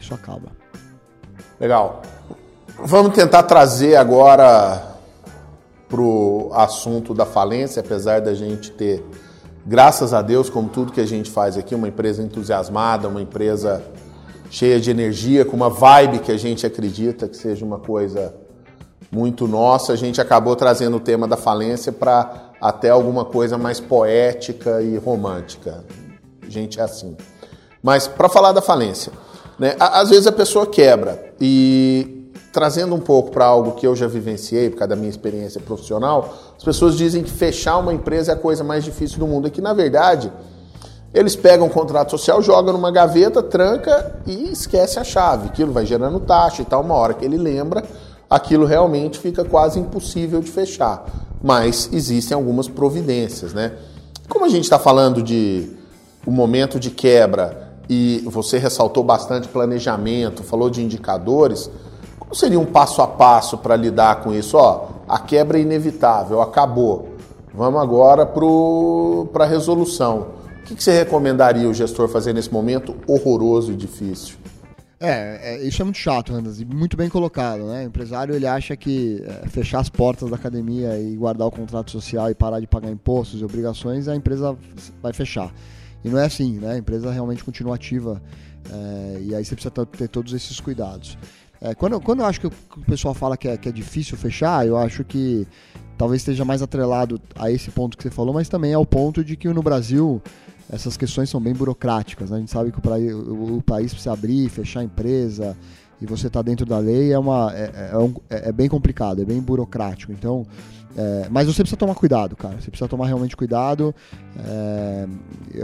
isso 0.00 0.14
acaba. 0.14 0.52
Legal. 1.60 2.00
Vamos 2.82 3.14
tentar 3.14 3.42
trazer 3.42 3.96
agora 3.96 4.89
para 5.90 6.00
o 6.00 6.50
assunto 6.54 7.12
da 7.12 7.26
falência, 7.26 7.80
apesar 7.80 8.20
da 8.20 8.32
gente 8.32 8.70
ter, 8.70 9.04
graças 9.66 10.14
a 10.14 10.22
Deus, 10.22 10.48
como 10.48 10.68
tudo 10.68 10.92
que 10.92 11.00
a 11.00 11.06
gente 11.06 11.28
faz 11.28 11.58
aqui, 11.58 11.74
uma 11.74 11.88
empresa 11.88 12.22
entusiasmada, 12.22 13.08
uma 13.08 13.20
empresa 13.20 13.82
cheia 14.48 14.80
de 14.80 14.88
energia, 14.88 15.44
com 15.44 15.56
uma 15.56 15.68
vibe 15.68 16.20
que 16.20 16.30
a 16.30 16.36
gente 16.36 16.64
acredita 16.64 17.26
que 17.26 17.36
seja 17.36 17.64
uma 17.64 17.80
coisa 17.80 18.32
muito 19.10 19.48
nossa, 19.48 19.92
a 19.92 19.96
gente 19.96 20.20
acabou 20.20 20.54
trazendo 20.54 20.96
o 20.98 21.00
tema 21.00 21.26
da 21.26 21.36
falência 21.36 21.90
para 21.90 22.50
até 22.60 22.90
alguma 22.90 23.24
coisa 23.24 23.58
mais 23.58 23.80
poética 23.80 24.80
e 24.80 24.96
romântica. 24.96 25.84
A 26.46 26.48
gente 26.48 26.78
é 26.78 26.82
assim. 26.84 27.16
Mas 27.82 28.06
para 28.06 28.28
falar 28.28 28.52
da 28.52 28.62
falência, 28.62 29.12
né, 29.58 29.74
às 29.80 30.10
vezes 30.10 30.28
a 30.28 30.32
pessoa 30.32 30.66
quebra 30.66 31.32
e 31.40 32.19
trazendo 32.52 32.94
um 32.94 33.00
pouco 33.00 33.30
para 33.30 33.44
algo 33.44 33.72
que 33.72 33.86
eu 33.86 33.94
já 33.94 34.06
vivenciei 34.06 34.70
por 34.70 34.78
causa 34.78 34.90
da 34.90 34.96
minha 34.96 35.10
experiência 35.10 35.60
profissional, 35.60 36.34
as 36.56 36.64
pessoas 36.64 36.96
dizem 36.96 37.22
que 37.22 37.30
fechar 37.30 37.78
uma 37.78 37.92
empresa 37.92 38.32
é 38.32 38.34
a 38.34 38.38
coisa 38.38 38.64
mais 38.64 38.84
difícil 38.84 39.18
do 39.18 39.26
mundo. 39.26 39.48
E 39.48 39.50
que 39.50 39.60
na 39.60 39.72
verdade 39.72 40.32
eles 41.12 41.34
pegam 41.34 41.66
um 41.66 41.70
contrato 41.70 42.10
social, 42.12 42.40
jogam 42.40 42.72
numa 42.72 42.90
gaveta, 42.90 43.42
tranca 43.42 44.20
e 44.26 44.52
esquece 44.52 44.98
a 44.98 45.04
chave. 45.04 45.48
Aquilo 45.48 45.72
vai 45.72 45.84
gerando 45.84 46.20
taxa 46.20 46.62
e 46.62 46.64
tal. 46.64 46.82
Uma 46.82 46.94
hora 46.94 47.14
que 47.14 47.24
ele 47.24 47.36
lembra, 47.36 47.84
aquilo 48.28 48.64
realmente 48.64 49.18
fica 49.18 49.44
quase 49.44 49.78
impossível 49.78 50.40
de 50.40 50.50
fechar. 50.50 51.04
Mas 51.42 51.88
existem 51.92 52.34
algumas 52.34 52.68
providências, 52.68 53.52
né? 53.52 53.72
Como 54.28 54.44
a 54.44 54.48
gente 54.48 54.64
está 54.64 54.78
falando 54.78 55.22
de 55.22 55.70
o 56.24 56.30
um 56.30 56.32
momento 56.32 56.78
de 56.78 56.90
quebra 56.90 57.70
e 57.88 58.22
você 58.26 58.58
ressaltou 58.58 59.02
bastante 59.02 59.48
planejamento, 59.48 60.44
falou 60.44 60.70
de 60.70 60.80
indicadores, 60.82 61.68
como 62.30 62.38
seria 62.38 62.60
um 62.60 62.64
passo 62.64 63.02
a 63.02 63.08
passo 63.08 63.58
para 63.58 63.74
lidar 63.74 64.22
com 64.22 64.32
isso? 64.32 64.56
Ó, 64.56 64.86
a 65.08 65.18
quebra 65.18 65.58
é 65.58 65.62
inevitável, 65.62 66.40
acabou. 66.40 67.16
Vamos 67.52 67.82
agora 67.82 68.24
para 68.24 69.44
a 69.44 69.48
resolução. 69.48 70.28
O 70.60 70.62
que, 70.62 70.76
que 70.76 70.84
você 70.84 70.92
recomendaria 70.96 71.68
o 71.68 71.74
gestor 71.74 72.06
fazer 72.06 72.32
nesse 72.32 72.52
momento 72.52 72.94
horroroso 73.08 73.72
e 73.72 73.76
difícil? 73.76 74.36
É, 75.00 75.56
é, 75.56 75.62
isso 75.66 75.82
é 75.82 75.84
muito 75.84 75.98
chato, 75.98 76.32
Randas, 76.32 76.60
e 76.60 76.64
muito 76.64 76.96
bem 76.96 77.08
colocado, 77.08 77.64
né? 77.64 77.82
O 77.82 77.86
empresário 77.88 78.32
ele 78.32 78.46
acha 78.46 78.76
que 78.76 79.24
é, 79.26 79.48
fechar 79.48 79.80
as 79.80 79.88
portas 79.88 80.30
da 80.30 80.36
academia 80.36 80.96
e 81.00 81.16
guardar 81.16 81.48
o 81.48 81.50
contrato 81.50 81.90
social 81.90 82.30
e 82.30 82.34
parar 82.34 82.60
de 82.60 82.68
pagar 82.68 82.92
impostos 82.92 83.40
e 83.40 83.44
obrigações, 83.44 84.06
a 84.06 84.14
empresa 84.14 84.56
vai 85.02 85.12
fechar. 85.12 85.52
E 86.04 86.08
não 86.08 86.18
é 86.18 86.26
assim, 86.26 86.60
né? 86.60 86.74
A 86.74 86.78
empresa 86.78 87.10
realmente 87.10 87.42
continua 87.42 87.74
ativa 87.74 88.22
é, 88.70 89.18
e 89.20 89.34
aí 89.34 89.44
você 89.44 89.56
precisa 89.56 89.84
ter 89.86 90.06
todos 90.06 90.32
esses 90.32 90.60
cuidados. 90.60 91.18
É, 91.60 91.74
quando, 91.74 92.00
quando 92.00 92.20
eu 92.20 92.26
acho 92.26 92.40
que 92.40 92.46
o 92.46 92.52
pessoal 92.86 93.12
fala 93.12 93.36
que 93.36 93.46
é, 93.46 93.56
que 93.56 93.68
é 93.68 93.72
difícil 93.72 94.16
fechar, 94.16 94.66
eu 94.66 94.76
acho 94.76 95.04
que 95.04 95.46
talvez 95.98 96.22
esteja 96.22 96.44
mais 96.44 96.62
atrelado 96.62 97.20
a 97.36 97.50
esse 97.50 97.70
ponto 97.70 97.96
que 97.96 98.02
você 98.02 98.10
falou, 98.10 98.32
mas 98.32 98.48
também 98.48 98.72
ao 98.72 98.86
ponto 98.86 99.22
de 99.22 99.36
que 99.36 99.46
no 99.48 99.62
Brasil 99.62 100.22
essas 100.72 100.96
questões 100.96 101.28
são 101.28 101.40
bem 101.40 101.52
burocráticas. 101.52 102.30
Né? 102.30 102.36
A 102.36 102.40
gente 102.40 102.50
sabe 102.50 102.72
que 102.72 102.78
o, 102.78 102.82
país, 102.82 103.12
o, 103.12 103.62
país 103.64 103.92
precisa 103.92 104.12
abrir, 104.12 104.48
fechar 104.48 104.82
empresa 104.82 105.56
e 106.00 106.06
você 106.06 106.28
está 106.28 106.40
dentro 106.40 106.64
da 106.64 106.78
lei 106.78 107.12
é, 107.12 107.18
uma, 107.18 107.52
é, 107.54 107.70
é, 107.74 107.90
é, 107.92 107.98
um, 107.98 108.14
é, 108.30 108.48
é, 108.48 108.52
bem 108.52 108.68
complicado, 108.68 109.20
é 109.20 109.24
bem 109.24 109.40
burocrático. 109.40 110.12
Então, 110.12 110.46
é, 110.96 111.28
mas 111.30 111.46
você 111.46 111.62
precisa 111.62 111.76
tomar 111.76 111.94
cuidado, 111.94 112.36
cara. 112.36 112.60
Você 112.60 112.70
precisa 112.70 112.88
tomar 112.88 113.06
realmente 113.06 113.36
cuidado. 113.36 113.94
É, 114.44 115.06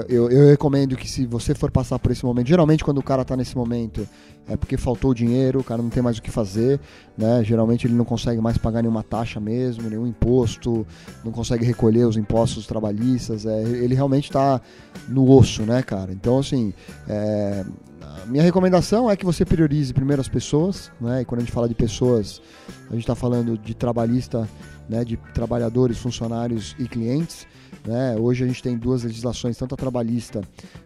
eu, 0.08 0.30
eu, 0.30 0.46
recomendo 0.48 0.96
que 0.96 1.08
se 1.08 1.26
você 1.26 1.54
for 1.54 1.70
passar 1.70 1.98
por 1.98 2.12
esse 2.12 2.24
momento, 2.24 2.46
geralmente 2.46 2.84
quando 2.84 2.98
o 2.98 3.02
cara 3.02 3.22
está 3.22 3.36
nesse 3.36 3.56
momento 3.56 4.06
é 4.48 4.56
porque 4.56 4.76
faltou 4.76 5.12
dinheiro, 5.12 5.58
o 5.58 5.64
cara 5.64 5.82
não 5.82 5.90
tem 5.90 6.00
mais 6.00 6.18
o 6.18 6.22
que 6.22 6.30
fazer, 6.30 6.78
né? 7.18 7.42
Geralmente 7.42 7.86
ele 7.86 7.94
não 7.94 8.04
consegue 8.04 8.40
mais 8.40 8.56
pagar 8.56 8.80
nenhuma 8.80 9.02
taxa 9.02 9.40
mesmo, 9.40 9.90
nenhum 9.90 10.06
imposto, 10.06 10.86
não 11.24 11.32
consegue 11.32 11.64
recolher 11.64 12.06
os 12.06 12.16
impostos 12.16 12.64
trabalhistas. 12.64 13.44
É, 13.44 13.62
ele 13.62 13.94
realmente 13.94 14.24
está 14.26 14.60
no 15.08 15.28
osso, 15.28 15.62
né, 15.62 15.82
cara? 15.82 16.12
Então, 16.12 16.38
assim, 16.38 16.72
é, 17.08 17.64
minha 18.26 18.42
recomendação 18.42 19.10
é 19.10 19.16
que 19.16 19.24
você 19.24 19.44
priorize 19.44 19.92
primeiro 19.92 20.20
as 20.20 20.28
pessoas, 20.28 20.92
né? 21.00 21.22
E 21.22 21.24
quando 21.24 21.40
a 21.40 21.44
gente 21.44 21.52
fala 21.52 21.68
de 21.68 21.74
pessoas, 21.74 22.40
a 22.88 22.92
gente 22.92 23.02
está 23.02 23.16
falando 23.16 23.58
de 23.58 23.74
trabalhista, 23.74 24.48
né? 24.88 25.04
De 25.04 25.16
trabalhadores, 25.34 25.98
funcionários 25.98 26.74
e 26.78 26.86
clientes. 26.86 27.46
Né? 27.84 28.16
Hoje 28.18 28.44
a 28.44 28.46
gente 28.46 28.62
tem 28.62 28.76
duas 28.76 29.04
legislações, 29.04 29.56
tanto 29.56 29.74
a 29.74 29.78
trabalhista 29.78 30.40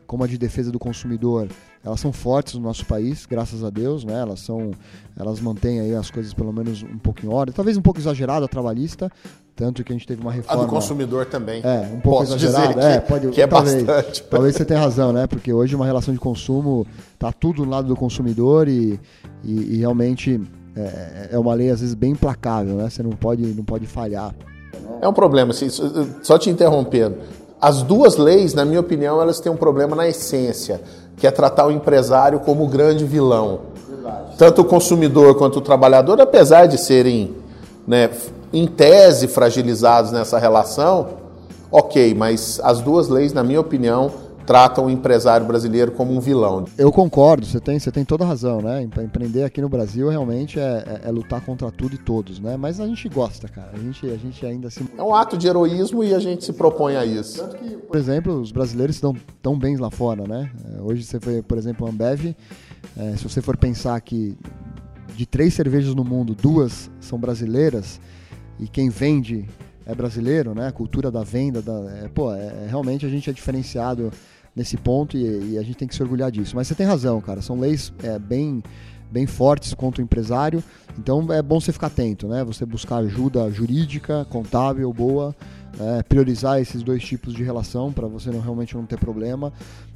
como 0.07 0.25
a 0.25 0.27
de 0.27 0.37
defesa 0.37 0.71
do 0.71 0.79
consumidor. 0.79 1.49
Elas 1.83 1.99
são 1.99 2.13
fortes 2.13 2.55
no 2.55 2.61
nosso 2.61 2.85
país, 2.85 3.25
graças 3.25 3.65
a 3.65 3.71
Deus, 3.71 4.05
né? 4.05 4.21
Elas 4.21 4.41
são, 4.41 4.73
elas 5.17 5.41
mantêm 5.41 5.81
aí 5.81 5.95
as 5.95 6.11
coisas 6.11 6.35
pelo 6.35 6.53
menos 6.53 6.83
um 6.83 6.99
pouco 6.99 7.25
em 7.25 7.29
ordem. 7.29 7.55
Talvez 7.55 7.77
um 7.77 7.81
pouco 7.81 7.99
exagerado 7.99 8.45
a 8.45 8.49
trabalhista, 8.49 9.11
tanto 9.57 9.83
que 9.83 9.91
a 9.91 9.97
gente 9.97 10.07
teve 10.07 10.21
uma 10.21 10.31
reforma. 10.31 10.63
A 10.63 10.67
do 10.67 10.71
consumidor 10.71 11.25
também. 11.25 11.63
É, 11.65 11.91
um 11.93 12.01
pouco 12.01 12.19
Posso 12.21 12.35
exagerado. 12.35 12.75
Dizer 12.75 12.91
é, 12.91 13.01
pode, 13.01 13.29
que 13.29 13.41
é 13.41 13.47
talvez, 13.47 13.83
bastante. 13.83 14.23
Talvez 14.25 14.57
você 14.57 14.65
tenha 14.65 14.81
razão, 14.81 15.11
né? 15.13 15.27
Porque 15.27 15.53
hoje 15.53 15.75
uma 15.75 15.87
relação 15.87 16.13
de 16.13 16.21
consumo 16.21 16.87
tá 17.19 17.33
tudo 17.33 17.65
no 17.65 17.71
lado 17.71 17.89
do 17.89 17.97
consumidor 17.97 18.69
e, 18.69 19.01
e, 19.43 19.75
e 19.75 19.77
realmente 19.79 20.39
é, 20.77 21.31
é, 21.33 21.39
uma 21.39 21.55
lei 21.55 21.71
às 21.71 21.81
vezes 21.81 21.95
bem 21.95 22.13
implacável, 22.13 22.77
né? 22.77 22.89
Você 22.89 23.03
não 23.03 23.11
pode, 23.11 23.43
não 23.43 23.65
pode 23.65 23.87
falhar. 23.87 24.35
É 25.01 25.09
um 25.09 25.13
problema, 25.13 25.51
assim, 25.51 25.69
só 26.23 26.39
te 26.39 26.51
interrompendo. 26.51 27.17
As 27.61 27.83
duas 27.83 28.17
leis, 28.17 28.55
na 28.55 28.65
minha 28.65 28.81
opinião, 28.81 29.21
elas 29.21 29.41
têm 29.41 29.53
um 29.53 29.57
problema 29.57 29.95
na 29.95 30.09
essência, 30.09 30.81
que 31.17 31.27
é 31.27 31.31
tratar 31.31 31.67
o 31.67 31.71
empresário 31.71 32.41
como 32.41 32.65
o 32.65 32.69
grande 32.69 33.05
vilão. 33.05 33.61
Verdade. 33.89 34.37
Tanto 34.39 34.63
o 34.63 34.65
consumidor 34.65 35.37
quanto 35.37 35.59
o 35.59 35.61
trabalhador, 35.61 36.21
apesar 36.21 36.67
de 36.67 36.79
serem, 36.79 37.35
né, 37.87 38.11
em 38.53 38.67
tese, 38.67 39.29
fragilizados 39.29 40.11
nessa 40.11 40.39
relação, 40.39 41.09
ok, 41.71 42.15
mas 42.15 42.61
as 42.63 42.81
duas 42.81 43.09
leis, 43.09 43.33
na 43.33 43.43
minha 43.43 43.61
opinião, 43.61 44.11
tratam 44.47 44.87
o 44.87 44.91
empresário 44.91 45.47
brasileiro 45.47 45.93
como 45.93 46.13
um 46.13 46.21
vilão. 46.21 46.65
Eu 46.77 46.91
concordo, 46.91 47.47
você 47.47 47.61
tem, 47.61 47.79
você 47.79 47.91
tem 47.91 48.05
toda 48.05 48.25
razão, 48.25 48.61
né? 48.61 48.83
Empreender 48.83 49.45
aqui 49.45 49.61
no 49.61 49.69
Brasil 49.69 50.09
realmente 50.09 50.59
é, 50.59 50.63
é, 51.05 51.09
é, 51.09 51.11
lutar 51.11 51.41
contra 51.41 51.71
tudo 51.71 51.95
e 51.95 51.99
todos, 51.99 52.41
né? 52.41 52.57
Mas 52.57 52.81
a 52.81 52.87
gente 52.87 53.09
gosta, 53.09 53.49
cara. 53.49 53.71
A 53.73 53.79
gente, 53.79 54.07
a 54.07 54.17
gente 54.17 54.45
ainda 54.45 54.71
se. 54.71 54.85
É 54.97 55.03
um 55.03 55.15
ato 55.15 55.37
de 55.37 55.47
heroísmo 55.47 56.03
e 56.03 56.15
a 56.15 56.19
gente 56.19 56.45
se 56.45 56.53
propõe 56.53 56.97
a 56.97 57.05
isso. 57.05 57.47
Que, 57.49 57.77
por 57.77 57.97
exemplo, 57.97 58.41
os 58.41 58.53
brasileiros 58.53 58.97
estão 58.97 59.15
tão 59.43 59.59
bem 59.59 59.77
lá 59.77 59.91
fora, 59.91 60.27
né? 60.27 60.51
É, 60.65 60.81
hoje 60.81 61.03
você 61.03 61.21
foi, 61.21 61.43
por 61.43 61.59
exemplo, 61.59 61.89
Ambev. 61.89 62.35
É, 62.97 63.17
se 63.17 63.23
você 63.23 63.41
for 63.41 63.57
pensar 63.57 64.01
que 64.01 64.37
de 65.15 65.27
três 65.27 65.55
cervejas 65.55 65.95
no 65.95 66.05
mundo, 66.05 66.35
duas 66.35 66.91
são 67.01 67.19
brasileiras 67.19 68.01
e 68.59 68.67
quem 68.67 68.89
vende 68.89 69.47
é 69.87 69.95
brasileiro, 69.95 70.55
né? 70.55 70.69
A 70.69 70.73
cultura 70.73 71.11
da 71.11 71.23
venda, 71.23 71.61
da, 71.61 71.73
é, 72.03 72.09
pô, 72.09 72.33
é, 72.33 72.67
realmente 72.69 73.05
a 73.05 73.09
gente 73.09 73.29
é 73.29 73.33
diferenciado 73.33 74.13
nesse 74.55 74.77
ponto 74.77 75.17
e, 75.17 75.53
e, 75.53 75.59
a 75.59 75.63
gente 75.63 75.77
tem 75.77 75.89
que 75.89 75.95
se 75.95 76.03
orgulhar 76.03 76.31
disso. 76.31 76.57
Mas 76.57 76.67
você 76.67 76.75
tem 76.75 76.87
razão, 76.87 77.21
cara. 77.21 77.41
São 77.41 77.59
leis 77.59 77.93
é, 78.03 78.19
bem, 78.19 78.63
bem 79.11 79.27
fortes 79.27 79.75
contra 79.75 80.01
o 80.01 80.05
empresário. 80.05 80.63
Então 80.99 81.33
é 81.33 81.41
bom 81.43 81.61
você 81.61 81.73
ficar 81.73 81.87
atento, 81.87 82.27
né? 82.29 82.45
Você 82.45 82.67
buscar 82.67 82.97
ajuda 82.97 83.51
jurídica, 83.51 84.27
contábil, 84.29 84.93
boa, 84.93 85.35
é, 85.79 86.03
priorizar 86.03 86.61
esses 86.61 86.83
dois 86.83 87.03
tipos 87.03 87.35
de 87.35 87.43
relação 87.43 87.93
para 87.93 88.07
você 88.07 88.31
não 88.31 88.41
realmente 88.41 88.75
não 88.75 88.85
ter 88.85 88.99
problema. 88.99 89.53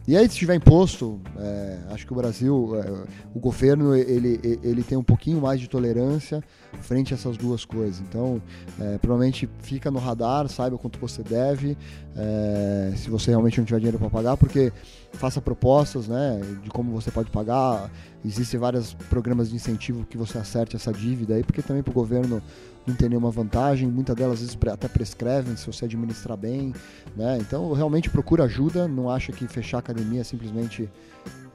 E 0.07 0.19
aí, 0.19 0.29
se 0.29 0.37
tiver 0.37 0.55
imposto, 0.55 1.19
é, 1.39 1.79
acho 1.91 2.07
que 2.07 2.13
o 2.13 2.17
Brasil, 2.17 2.73
é, 2.79 3.09
o 3.35 3.41
governo, 3.41 3.95
ele, 3.95 4.39
ele 4.63 4.83
tem 4.83 4.99
um 4.99 5.03
pouquinho 5.03 5.41
mais 5.41 5.59
de 5.59 5.67
tolerância 5.67 6.45
frente 6.83 7.15
a 7.15 7.17
essas 7.17 7.39
duas 7.39 7.65
coisas. 7.65 8.01
Então, 8.01 8.43
é, 8.79 8.99
provavelmente 8.99 9.49
fica 9.63 9.91
no 9.91 9.99
radar, 9.99 10.47
saiba 10.49 10.77
quanto 10.77 10.99
você 10.99 11.23
deve, 11.23 11.75
é, 12.15 12.93
se 12.97 13.09
você 13.09 13.31
realmente 13.31 13.59
não 13.59 13.65
tiver 13.65 13.79
dinheiro 13.79 13.99
para 13.99 14.11
pagar, 14.11 14.37
porque 14.37 14.71
faça 15.15 15.41
propostas 15.41 16.07
né, 16.07 16.39
de 16.63 16.69
como 16.69 16.93
você 16.93 17.11
pode 17.11 17.31
pagar. 17.31 17.91
Existem 18.23 18.61
vários 18.61 18.93
programas 18.93 19.49
de 19.49 19.57
incentivo 19.57 20.05
que 20.05 20.19
você 20.19 20.37
acerte 20.37 20.77
essa 20.77 20.93
dívida 20.93 21.35
aí, 21.35 21.43
porque 21.43 21.63
também 21.63 21.83
para 21.83 21.91
o 21.91 21.95
governo 21.95 22.43
não 22.87 22.95
tem 22.95 23.09
nenhuma 23.09 23.31
vantagem, 23.31 23.89
muitas 23.89 24.15
delas 24.15 24.35
às 24.35 24.41
vezes 24.41 24.59
até 24.73 24.89
prescrevem 24.89 25.57
se 25.57 25.67
você 25.67 25.87
administrar 25.87 26.37
bem, 26.37 26.73
né? 27.17 27.39
Então 27.41 27.73
realmente 27.73 28.11
procura 28.11 28.45
ajuda, 28.45 28.87
não 28.87 29.09
acha 29.11 29.33
que 29.33 29.47
fechar 29.49 29.79
a 29.79 29.81
academia 29.81 30.21
é 30.21 30.25
simplesmente 30.25 30.91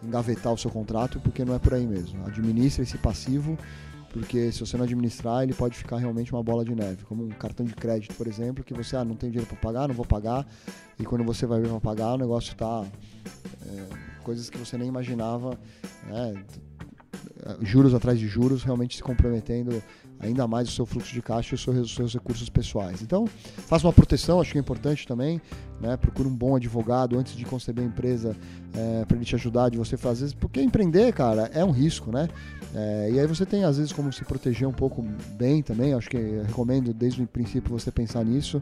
engavetar 0.03 0.53
o 0.53 0.57
seu 0.57 0.71
contrato, 0.71 1.19
porque 1.19 1.45
não 1.45 1.53
é 1.53 1.59
por 1.59 1.73
aí 1.73 1.85
mesmo. 1.85 2.25
Administre 2.25 2.83
esse 2.83 2.97
passivo, 2.97 3.57
porque 4.11 4.51
se 4.51 4.59
você 4.59 4.75
não 4.75 4.85
administrar, 4.85 5.43
ele 5.43 5.53
pode 5.53 5.77
ficar 5.77 5.97
realmente 5.97 6.33
uma 6.33 6.41
bola 6.41 6.65
de 6.65 6.73
neve, 6.73 7.03
como 7.03 7.23
um 7.23 7.29
cartão 7.29 7.65
de 7.65 7.75
crédito, 7.75 8.15
por 8.15 8.25
exemplo, 8.25 8.63
que 8.63 8.73
você 8.73 8.95
ah, 8.95 9.05
não 9.05 9.15
tem 9.15 9.29
dinheiro 9.29 9.47
para 9.47 9.57
pagar, 9.57 9.87
não 9.87 9.95
vou 9.95 10.05
pagar, 10.05 10.47
e 10.97 11.03
quando 11.03 11.23
você 11.23 11.45
vai 11.45 11.59
ver 11.59 11.69
para 11.69 11.79
pagar, 11.79 12.13
o 12.13 12.17
negócio 12.17 12.53
está 12.53 12.85
é, 13.67 14.23
coisas 14.23 14.49
que 14.49 14.57
você 14.57 14.77
nem 14.77 14.87
imaginava, 14.87 15.59
né, 16.07 16.43
juros 17.61 17.93
atrás 17.93 18.17
de 18.19 18.27
juros, 18.27 18.63
realmente 18.63 18.97
se 18.97 19.03
comprometendo 19.03 19.81
ainda 20.19 20.47
mais 20.47 20.67
o 20.67 20.71
seu 20.71 20.85
fluxo 20.85 21.13
de 21.13 21.21
caixa 21.21 21.53
e 21.53 21.55
os 21.55 21.63
seus, 21.63 21.77
os 21.77 21.95
seus 21.95 22.13
recursos 22.13 22.49
pessoais. 22.49 23.01
Então, 23.01 23.25
faça 23.67 23.87
uma 23.87 23.93
proteção, 23.93 24.41
acho 24.41 24.51
que 24.51 24.57
é 24.57 24.61
importante 24.61 25.07
também, 25.07 25.41
né? 25.79 25.95
Procure 25.95 26.27
um 26.27 26.35
bom 26.35 26.55
advogado 26.55 27.17
antes 27.17 27.35
de 27.35 27.45
conceber 27.45 27.83
a 27.83 27.87
empresa 27.87 28.35
é, 28.73 29.05
para 29.05 29.15
ele 29.15 29.25
te 29.25 29.35
ajudar 29.35 29.69
de 29.69 29.77
você 29.77 29.95
fazer, 29.95 30.33
porque 30.35 30.61
empreender, 30.61 31.13
cara, 31.13 31.49
é 31.53 31.63
um 31.63 31.71
risco, 31.71 32.11
né? 32.11 32.27
É, 32.75 33.09
e 33.13 33.19
aí 33.19 33.25
você 33.25 33.45
tem 33.45 33.63
às 33.63 33.77
vezes 33.77 33.93
como 33.93 34.11
se 34.11 34.23
proteger 34.23 34.67
um 34.67 34.73
pouco 34.73 35.03
bem 35.37 35.63
também. 35.63 35.93
Acho 35.93 36.09
que 36.09 36.17
recomendo 36.45 36.93
desde 36.93 37.23
o 37.23 37.27
princípio 37.27 37.71
você 37.71 37.91
pensar 37.91 38.23
nisso. 38.23 38.61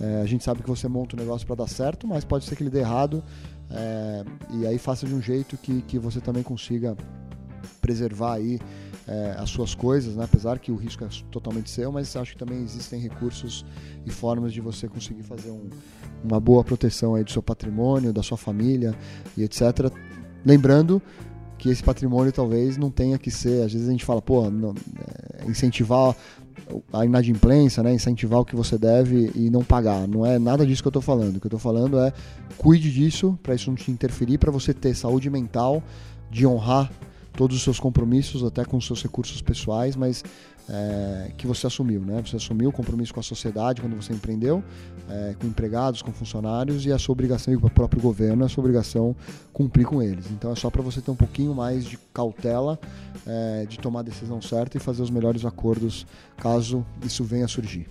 É, 0.00 0.22
a 0.22 0.26
gente 0.26 0.44
sabe 0.44 0.62
que 0.62 0.68
você 0.68 0.88
monta 0.88 1.16
um 1.16 1.18
negócio 1.18 1.46
para 1.46 1.56
dar 1.56 1.68
certo, 1.68 2.06
mas 2.06 2.24
pode 2.24 2.44
ser 2.44 2.56
que 2.56 2.62
ele 2.62 2.70
dê 2.70 2.80
errado. 2.80 3.22
É, 3.70 4.24
e 4.50 4.66
aí 4.66 4.78
faça 4.78 5.06
de 5.06 5.14
um 5.14 5.20
jeito 5.20 5.56
que, 5.56 5.82
que 5.82 5.98
você 5.98 6.20
também 6.20 6.42
consiga 6.42 6.96
preservar 7.80 8.34
aí 8.34 8.58
é, 9.06 9.34
as 9.38 9.50
suas 9.50 9.74
coisas, 9.74 10.16
né? 10.16 10.24
apesar 10.24 10.58
que 10.58 10.70
o 10.70 10.76
risco 10.76 11.04
é 11.04 11.08
totalmente 11.30 11.70
seu, 11.70 11.90
mas 11.90 12.14
acho 12.16 12.32
que 12.32 12.38
também 12.38 12.62
existem 12.62 13.00
recursos 13.00 13.64
e 14.06 14.10
formas 14.10 14.52
de 14.52 14.60
você 14.60 14.88
conseguir 14.88 15.22
fazer 15.22 15.50
um, 15.50 15.68
uma 16.22 16.38
boa 16.38 16.62
proteção 16.62 17.14
aí 17.14 17.24
do 17.24 17.30
seu 17.30 17.42
patrimônio, 17.42 18.12
da 18.12 18.22
sua 18.22 18.36
família 18.36 18.94
e 19.36 19.42
etc. 19.42 19.92
Lembrando 20.44 21.02
que 21.58 21.68
esse 21.68 21.82
patrimônio 21.82 22.32
talvez 22.32 22.76
não 22.76 22.90
tenha 22.90 23.18
que 23.18 23.30
ser, 23.30 23.64
às 23.64 23.72
vezes 23.72 23.88
a 23.88 23.92
gente 23.92 24.04
fala, 24.04 24.20
pô, 24.20 24.50
não, 24.50 24.74
é, 25.40 25.48
incentivar 25.48 26.16
a 26.92 27.04
inadimplência, 27.04 27.82
né? 27.82 27.92
incentivar 27.92 28.40
o 28.40 28.44
que 28.44 28.56
você 28.56 28.78
deve 28.78 29.30
e 29.34 29.50
não 29.50 29.62
pagar. 29.62 30.06
Não 30.06 30.24
é 30.24 30.38
nada 30.38 30.66
disso 30.66 30.82
que 30.82 30.88
eu 30.88 30.90
estou 30.90 31.02
falando. 31.02 31.36
O 31.36 31.40
que 31.40 31.46
eu 31.46 31.48
estou 31.48 31.60
falando 31.60 31.98
é 31.98 32.12
cuide 32.56 32.90
disso 32.90 33.38
para 33.42 33.54
isso 33.54 33.70
não 33.70 33.76
te 33.76 33.90
interferir, 33.90 34.38
para 34.38 34.50
você 34.50 34.72
ter 34.72 34.94
saúde 34.94 35.28
mental 35.28 35.82
de 36.30 36.46
honrar 36.46 36.90
todos 37.34 37.56
os 37.56 37.62
seus 37.62 37.80
compromissos, 37.80 38.44
até 38.44 38.64
com 38.64 38.76
os 38.76 38.86
seus 38.86 39.02
recursos 39.02 39.40
pessoais, 39.40 39.96
mas 39.96 40.22
é, 40.68 41.32
que 41.36 41.46
você 41.46 41.66
assumiu, 41.66 42.00
né? 42.00 42.22
Você 42.24 42.36
assumiu 42.36 42.70
o 42.70 42.72
compromisso 42.72 43.12
com 43.12 43.20
a 43.20 43.22
sociedade 43.22 43.80
quando 43.80 43.96
você 43.96 44.12
empreendeu, 44.12 44.62
é, 45.08 45.34
com 45.40 45.46
empregados, 45.46 46.02
com 46.02 46.12
funcionários 46.12 46.86
e 46.86 46.92
a 46.92 46.98
sua 46.98 47.12
obrigação 47.12 47.52
e 47.52 47.56
com 47.56 47.66
o 47.66 47.70
próprio 47.70 48.00
governo, 48.00 48.44
a 48.44 48.48
sua 48.48 48.62
obrigação 48.62 49.16
cumprir 49.52 49.86
com 49.86 50.02
eles. 50.02 50.30
Então 50.30 50.52
é 50.52 50.54
só 50.54 50.70
para 50.70 50.82
você 50.82 51.00
ter 51.00 51.10
um 51.10 51.16
pouquinho 51.16 51.54
mais 51.54 51.84
de 51.84 51.98
cautela 52.14 52.78
é, 53.26 53.66
de 53.66 53.78
tomar 53.78 54.00
a 54.00 54.04
decisão 54.04 54.40
certa 54.40 54.76
e 54.76 54.80
fazer 54.80 55.02
os 55.02 55.10
melhores 55.10 55.44
acordos 55.44 56.06
caso 56.36 56.84
isso 57.04 57.24
venha 57.24 57.46
a 57.46 57.48
surgir. 57.48 57.88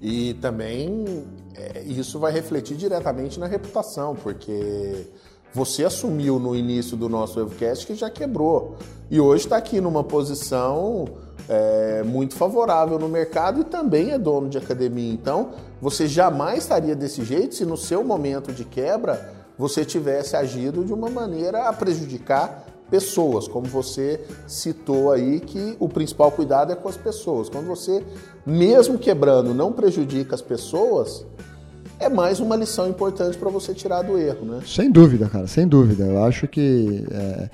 E 0.00 0.34
também 0.34 1.24
é, 1.54 1.82
isso 1.82 2.18
vai 2.18 2.32
refletir 2.32 2.76
diretamente 2.76 3.38
na 3.38 3.46
reputação, 3.46 4.14
porque 4.14 5.06
você 5.52 5.84
assumiu 5.84 6.38
no 6.38 6.54
início 6.54 6.96
do 6.96 7.08
nosso 7.08 7.38
webcast 7.40 7.86
que 7.86 7.94
já 7.94 8.10
quebrou. 8.10 8.76
E 9.10 9.20
hoje 9.20 9.44
está 9.44 9.56
aqui 9.56 9.80
numa 9.80 10.04
posição 10.04 11.06
é, 11.48 12.02
muito 12.02 12.34
favorável 12.34 12.98
no 12.98 13.08
mercado 13.08 13.60
e 13.60 13.64
também 13.64 14.10
é 14.10 14.18
dono 14.18 14.48
de 14.48 14.58
academia. 14.58 15.12
Então, 15.12 15.50
você 15.80 16.06
jamais 16.06 16.64
estaria 16.64 16.94
desse 16.94 17.24
jeito 17.24 17.54
se 17.54 17.64
no 17.64 17.76
seu 17.76 18.04
momento 18.04 18.52
de 18.52 18.64
quebra 18.64 19.32
você 19.56 19.84
tivesse 19.84 20.36
agido 20.36 20.84
de 20.84 20.92
uma 20.92 21.10
maneira 21.10 21.68
a 21.68 21.72
prejudicar 21.72 22.66
pessoas, 22.90 23.46
como 23.46 23.66
você 23.66 24.20
citou 24.46 25.12
aí 25.12 25.40
que 25.40 25.76
o 25.78 25.88
principal 25.88 26.30
cuidado 26.30 26.72
é 26.72 26.76
com 26.76 26.88
as 26.88 26.96
pessoas. 26.96 27.48
Quando 27.48 27.66
você, 27.66 28.04
mesmo 28.46 28.98
quebrando, 28.98 29.52
não 29.52 29.72
prejudica 29.72 30.34
as 30.34 30.42
pessoas, 30.42 31.26
é 31.98 32.08
mais 32.08 32.40
uma 32.40 32.56
lição 32.56 32.88
importante 32.88 33.36
para 33.36 33.50
você 33.50 33.74
tirar 33.74 34.02
do 34.02 34.18
erro, 34.18 34.44
né? 34.44 34.60
Sem 34.66 34.90
dúvida, 34.90 35.28
cara, 35.28 35.46
sem 35.46 35.66
dúvida. 35.66 36.04
Eu 36.04 36.24
acho 36.24 36.46
que 36.46 37.04
é, 37.10 37.50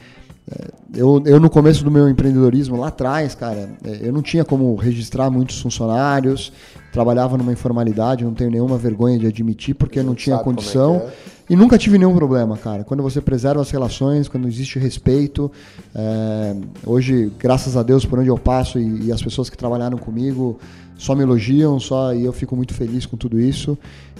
é, 0.50 0.68
eu, 0.94 1.22
eu 1.24 1.40
no 1.40 1.48
começo 1.48 1.83
do 1.83 1.90
meu 1.90 2.09
empreendedorismo 2.09 2.76
lá 2.76 2.88
atrás, 2.88 3.35
cara, 3.35 3.70
é, 3.85 4.00
eu 4.02 4.12
não 4.12 4.22
tinha 4.22 4.44
como 4.44 4.74
registrar 4.76 5.30
muitos 5.30 5.61
funcionários, 5.61 6.52
trabalhava 6.92 7.38
numa 7.38 7.52
informalidade, 7.52 8.24
não 8.24 8.35
tenho 8.35 8.50
nenhuma 8.50 8.76
vergonha 8.76 9.18
de 9.18 9.26
admitir 9.26 9.74
porque 9.74 10.02
não 10.02 10.14
tinha 10.14 10.37
é 10.37 10.42
condição. 10.42 10.96
É 11.30 11.35
e 11.48 11.54
nunca 11.54 11.76
tive 11.76 11.98
nenhum 11.98 12.14
problema, 12.14 12.57
cara. 12.57 12.85
Quando 12.85 13.02
você 13.02 13.20
preserva 13.20 13.61
as 13.61 13.70
relações, 13.70 14.28
quando 14.28 14.48
existe 14.48 14.78
respeito. 14.78 15.52
É, 15.94 16.57
hoje, 16.87 17.30
graças 17.38 17.76
a 17.76 17.83
Deus, 17.83 18.07
por 18.07 18.18
onde 18.18 18.28
eu 18.28 18.38
passo 18.38 18.78
e, 18.78 19.07
e, 19.07 19.12
as 19.12 19.22
pessoas 19.22 19.50
que 19.50 19.57
trabalharam 19.57 19.98
comigo 19.98 20.59
só 20.96 21.14
me 21.14 21.22
elogiam, 21.22 21.78
só 21.80 22.14
e 22.14 22.24
eu 22.24 22.33
fico 22.33 22.54
muito 22.54 22.74
feliz 22.74 23.07
com 23.07 23.16
tudo 23.16 23.38
isso. 23.38 23.76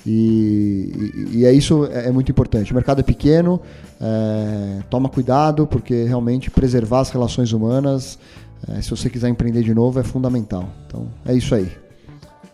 E, 0.07 1.15
e, 1.33 1.39
e 1.39 1.45
é 1.47 1.53
isso 1.53 1.87
é, 1.87 2.09
é, 2.09 2.13
muito 2.13 2.31
importante. 2.31 2.73
O 2.73 2.75
mercado 2.75 3.01
é 3.01 3.03
pequeno, 3.03 3.61
é, 4.01 4.83
toma 4.91 5.09
cuidado, 5.09 5.67
porque 5.67 6.05
realmente 6.05 6.51
preservar 6.51 7.01
as 7.01 7.11
relações 7.11 7.53
humanas, 7.53 8.19
é, 8.69 8.83
se 8.83 8.91
você 8.91 9.09
quiser 9.09 9.29
empreender 9.29 9.63
de 9.63 9.75
novo, 9.75 9.99
é 9.99 10.03
fundamental. 10.03 10.69
Então, 10.87 11.07
é 11.25 11.35
isso 11.35 11.55
aí. 11.55 11.71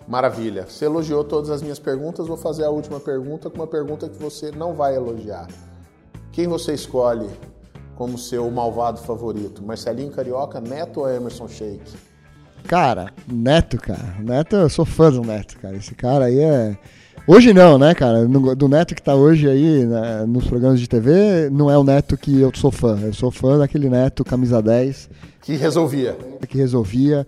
Maravilha. 0.06 0.66
Você 0.68 0.85
elogiou 0.85 1.24
todas 1.24 1.50
as 1.50 1.62
minhas 1.62 1.78
perguntas, 1.78 2.26
vou 2.26 2.37
fazer 2.37 2.64
a 2.64 2.70
última 2.70 3.00
pergunta 3.00 3.48
com 3.48 3.56
uma 3.56 3.66
pergunta 3.66 4.09
que 4.09 4.20
você 4.20 4.50
não 4.50 4.74
vai 4.74 4.94
elogiar. 4.94 5.48
Quem 6.33 6.46
você 6.46 6.74
escolhe 6.74 7.28
como 7.96 8.16
seu 8.16 8.48
malvado 8.50 8.98
favorito? 9.00 9.62
Marcelinho 9.62 10.11
Carioca, 10.11 10.61
Neto 10.61 11.00
ou 11.00 11.09
Emerson 11.09 11.48
Sheik? 11.48 12.10
Cara, 12.66 13.12
Neto, 13.27 13.77
cara. 13.79 14.16
Neto, 14.20 14.57
eu 14.57 14.68
sou 14.68 14.85
fã 14.85 15.11
do 15.11 15.23
Neto, 15.23 15.59
cara. 15.59 15.77
Esse 15.77 15.94
cara 15.94 16.27
aí 16.27 16.38
é. 16.38 16.77
Hoje 17.27 17.53
não, 17.53 17.79
né, 17.79 17.94
cara? 17.94 18.27
Do 18.27 18.68
Neto 18.68 18.94
que 18.94 19.03
tá 19.03 19.14
hoje 19.14 19.49
aí 19.49 19.85
né, 19.85 20.25
nos 20.27 20.46
programas 20.46 20.81
de 20.81 20.88
TV, 20.88 21.49
não 21.51 21.70
é 21.70 21.77
o 21.77 21.85
Neto 21.85 22.16
que 22.16 22.40
eu 22.40 22.51
sou 22.55 22.70
fã. 22.70 22.99
Eu 23.03 23.12
sou 23.12 23.31
fã 23.31 23.59
daquele 23.59 23.88
Neto 23.88 24.25
camisa 24.25 24.62
10. 24.62 25.11
Que 25.42 25.55
resolvia. 25.55 26.16
Que 26.49 26.59
resolvia, 26.59 27.27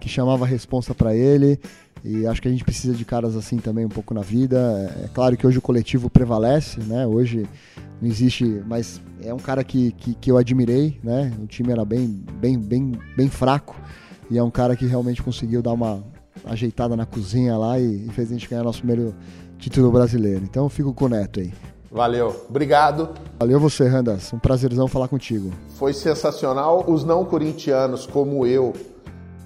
que 0.00 0.08
chamava 0.08 0.44
a 0.44 0.48
responsa 0.48 0.94
para 0.94 1.14
ele. 1.14 1.58
E 2.04 2.26
acho 2.26 2.42
que 2.42 2.48
a 2.48 2.50
gente 2.50 2.64
precisa 2.64 2.94
de 2.94 3.04
caras 3.04 3.36
assim 3.36 3.58
também 3.58 3.84
um 3.84 3.90
pouco 3.90 4.12
na 4.12 4.22
vida. 4.22 4.92
É 5.04 5.08
claro 5.08 5.36
que 5.36 5.46
hoje 5.46 5.58
o 5.58 5.62
coletivo 5.62 6.10
prevalece, 6.10 6.80
né? 6.80 7.06
Hoje 7.06 7.46
não 8.00 8.08
existe, 8.08 8.44
mas 8.66 9.00
é 9.22 9.32
um 9.32 9.38
cara 9.38 9.62
que, 9.62 9.92
que, 9.92 10.14
que 10.14 10.30
eu 10.30 10.36
admirei, 10.36 10.98
né? 11.02 11.32
O 11.40 11.46
time 11.46 11.70
era 11.72 11.84
bem, 11.84 12.20
bem, 12.40 12.58
bem, 12.58 12.92
bem 13.16 13.28
fraco 13.28 13.76
e 14.32 14.38
é 14.38 14.42
um 14.42 14.50
cara 14.50 14.74
que 14.74 14.86
realmente 14.86 15.22
conseguiu 15.22 15.60
dar 15.60 15.72
uma 15.72 16.02
ajeitada 16.46 16.96
na 16.96 17.04
cozinha 17.04 17.56
lá 17.58 17.78
e, 17.78 18.08
fez 18.12 18.30
a 18.30 18.32
gente 18.32 18.48
ganhar 18.48 18.64
nosso 18.64 18.78
primeiro 18.78 19.14
título 19.58 19.92
brasileiro. 19.92 20.42
Então 20.42 20.64
eu 20.64 20.70
fico 20.70 20.94
com 20.94 21.04
o 21.04 21.08
Neto 21.08 21.40
aí. 21.40 21.52
Valeu, 21.90 22.46
obrigado. 22.48 23.10
Valeu 23.38 23.60
você, 23.60 23.86
Randas. 23.86 24.32
Um 24.32 24.38
prazerzão 24.38 24.88
falar 24.88 25.08
contigo. 25.08 25.52
Foi 25.76 25.92
sensacional. 25.92 26.82
Os 26.88 27.04
não 27.04 27.26
corintianos, 27.26 28.06
como 28.06 28.46
eu, 28.46 28.72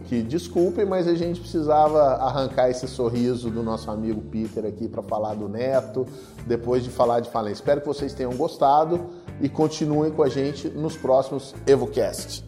que 0.04 0.22
desculpem, 0.22 0.86
mas 0.86 1.08
a 1.08 1.14
gente 1.16 1.40
precisava 1.40 2.00
arrancar 2.22 2.70
esse 2.70 2.86
sorriso 2.86 3.50
do 3.50 3.64
nosso 3.64 3.90
amigo 3.90 4.20
Peter 4.20 4.64
aqui 4.64 4.86
para 4.86 5.02
falar 5.02 5.34
do 5.34 5.48
Neto, 5.48 6.06
depois 6.46 6.84
de 6.84 6.90
falar 6.90 7.18
de 7.18 7.28
falência. 7.28 7.54
Espero 7.54 7.80
que 7.80 7.88
vocês 7.88 8.14
tenham 8.14 8.32
gostado 8.36 9.06
e 9.40 9.48
continuem 9.48 10.12
com 10.12 10.22
a 10.22 10.28
gente 10.28 10.68
nos 10.68 10.96
próximos 10.96 11.52
EvoCast. 11.66 12.44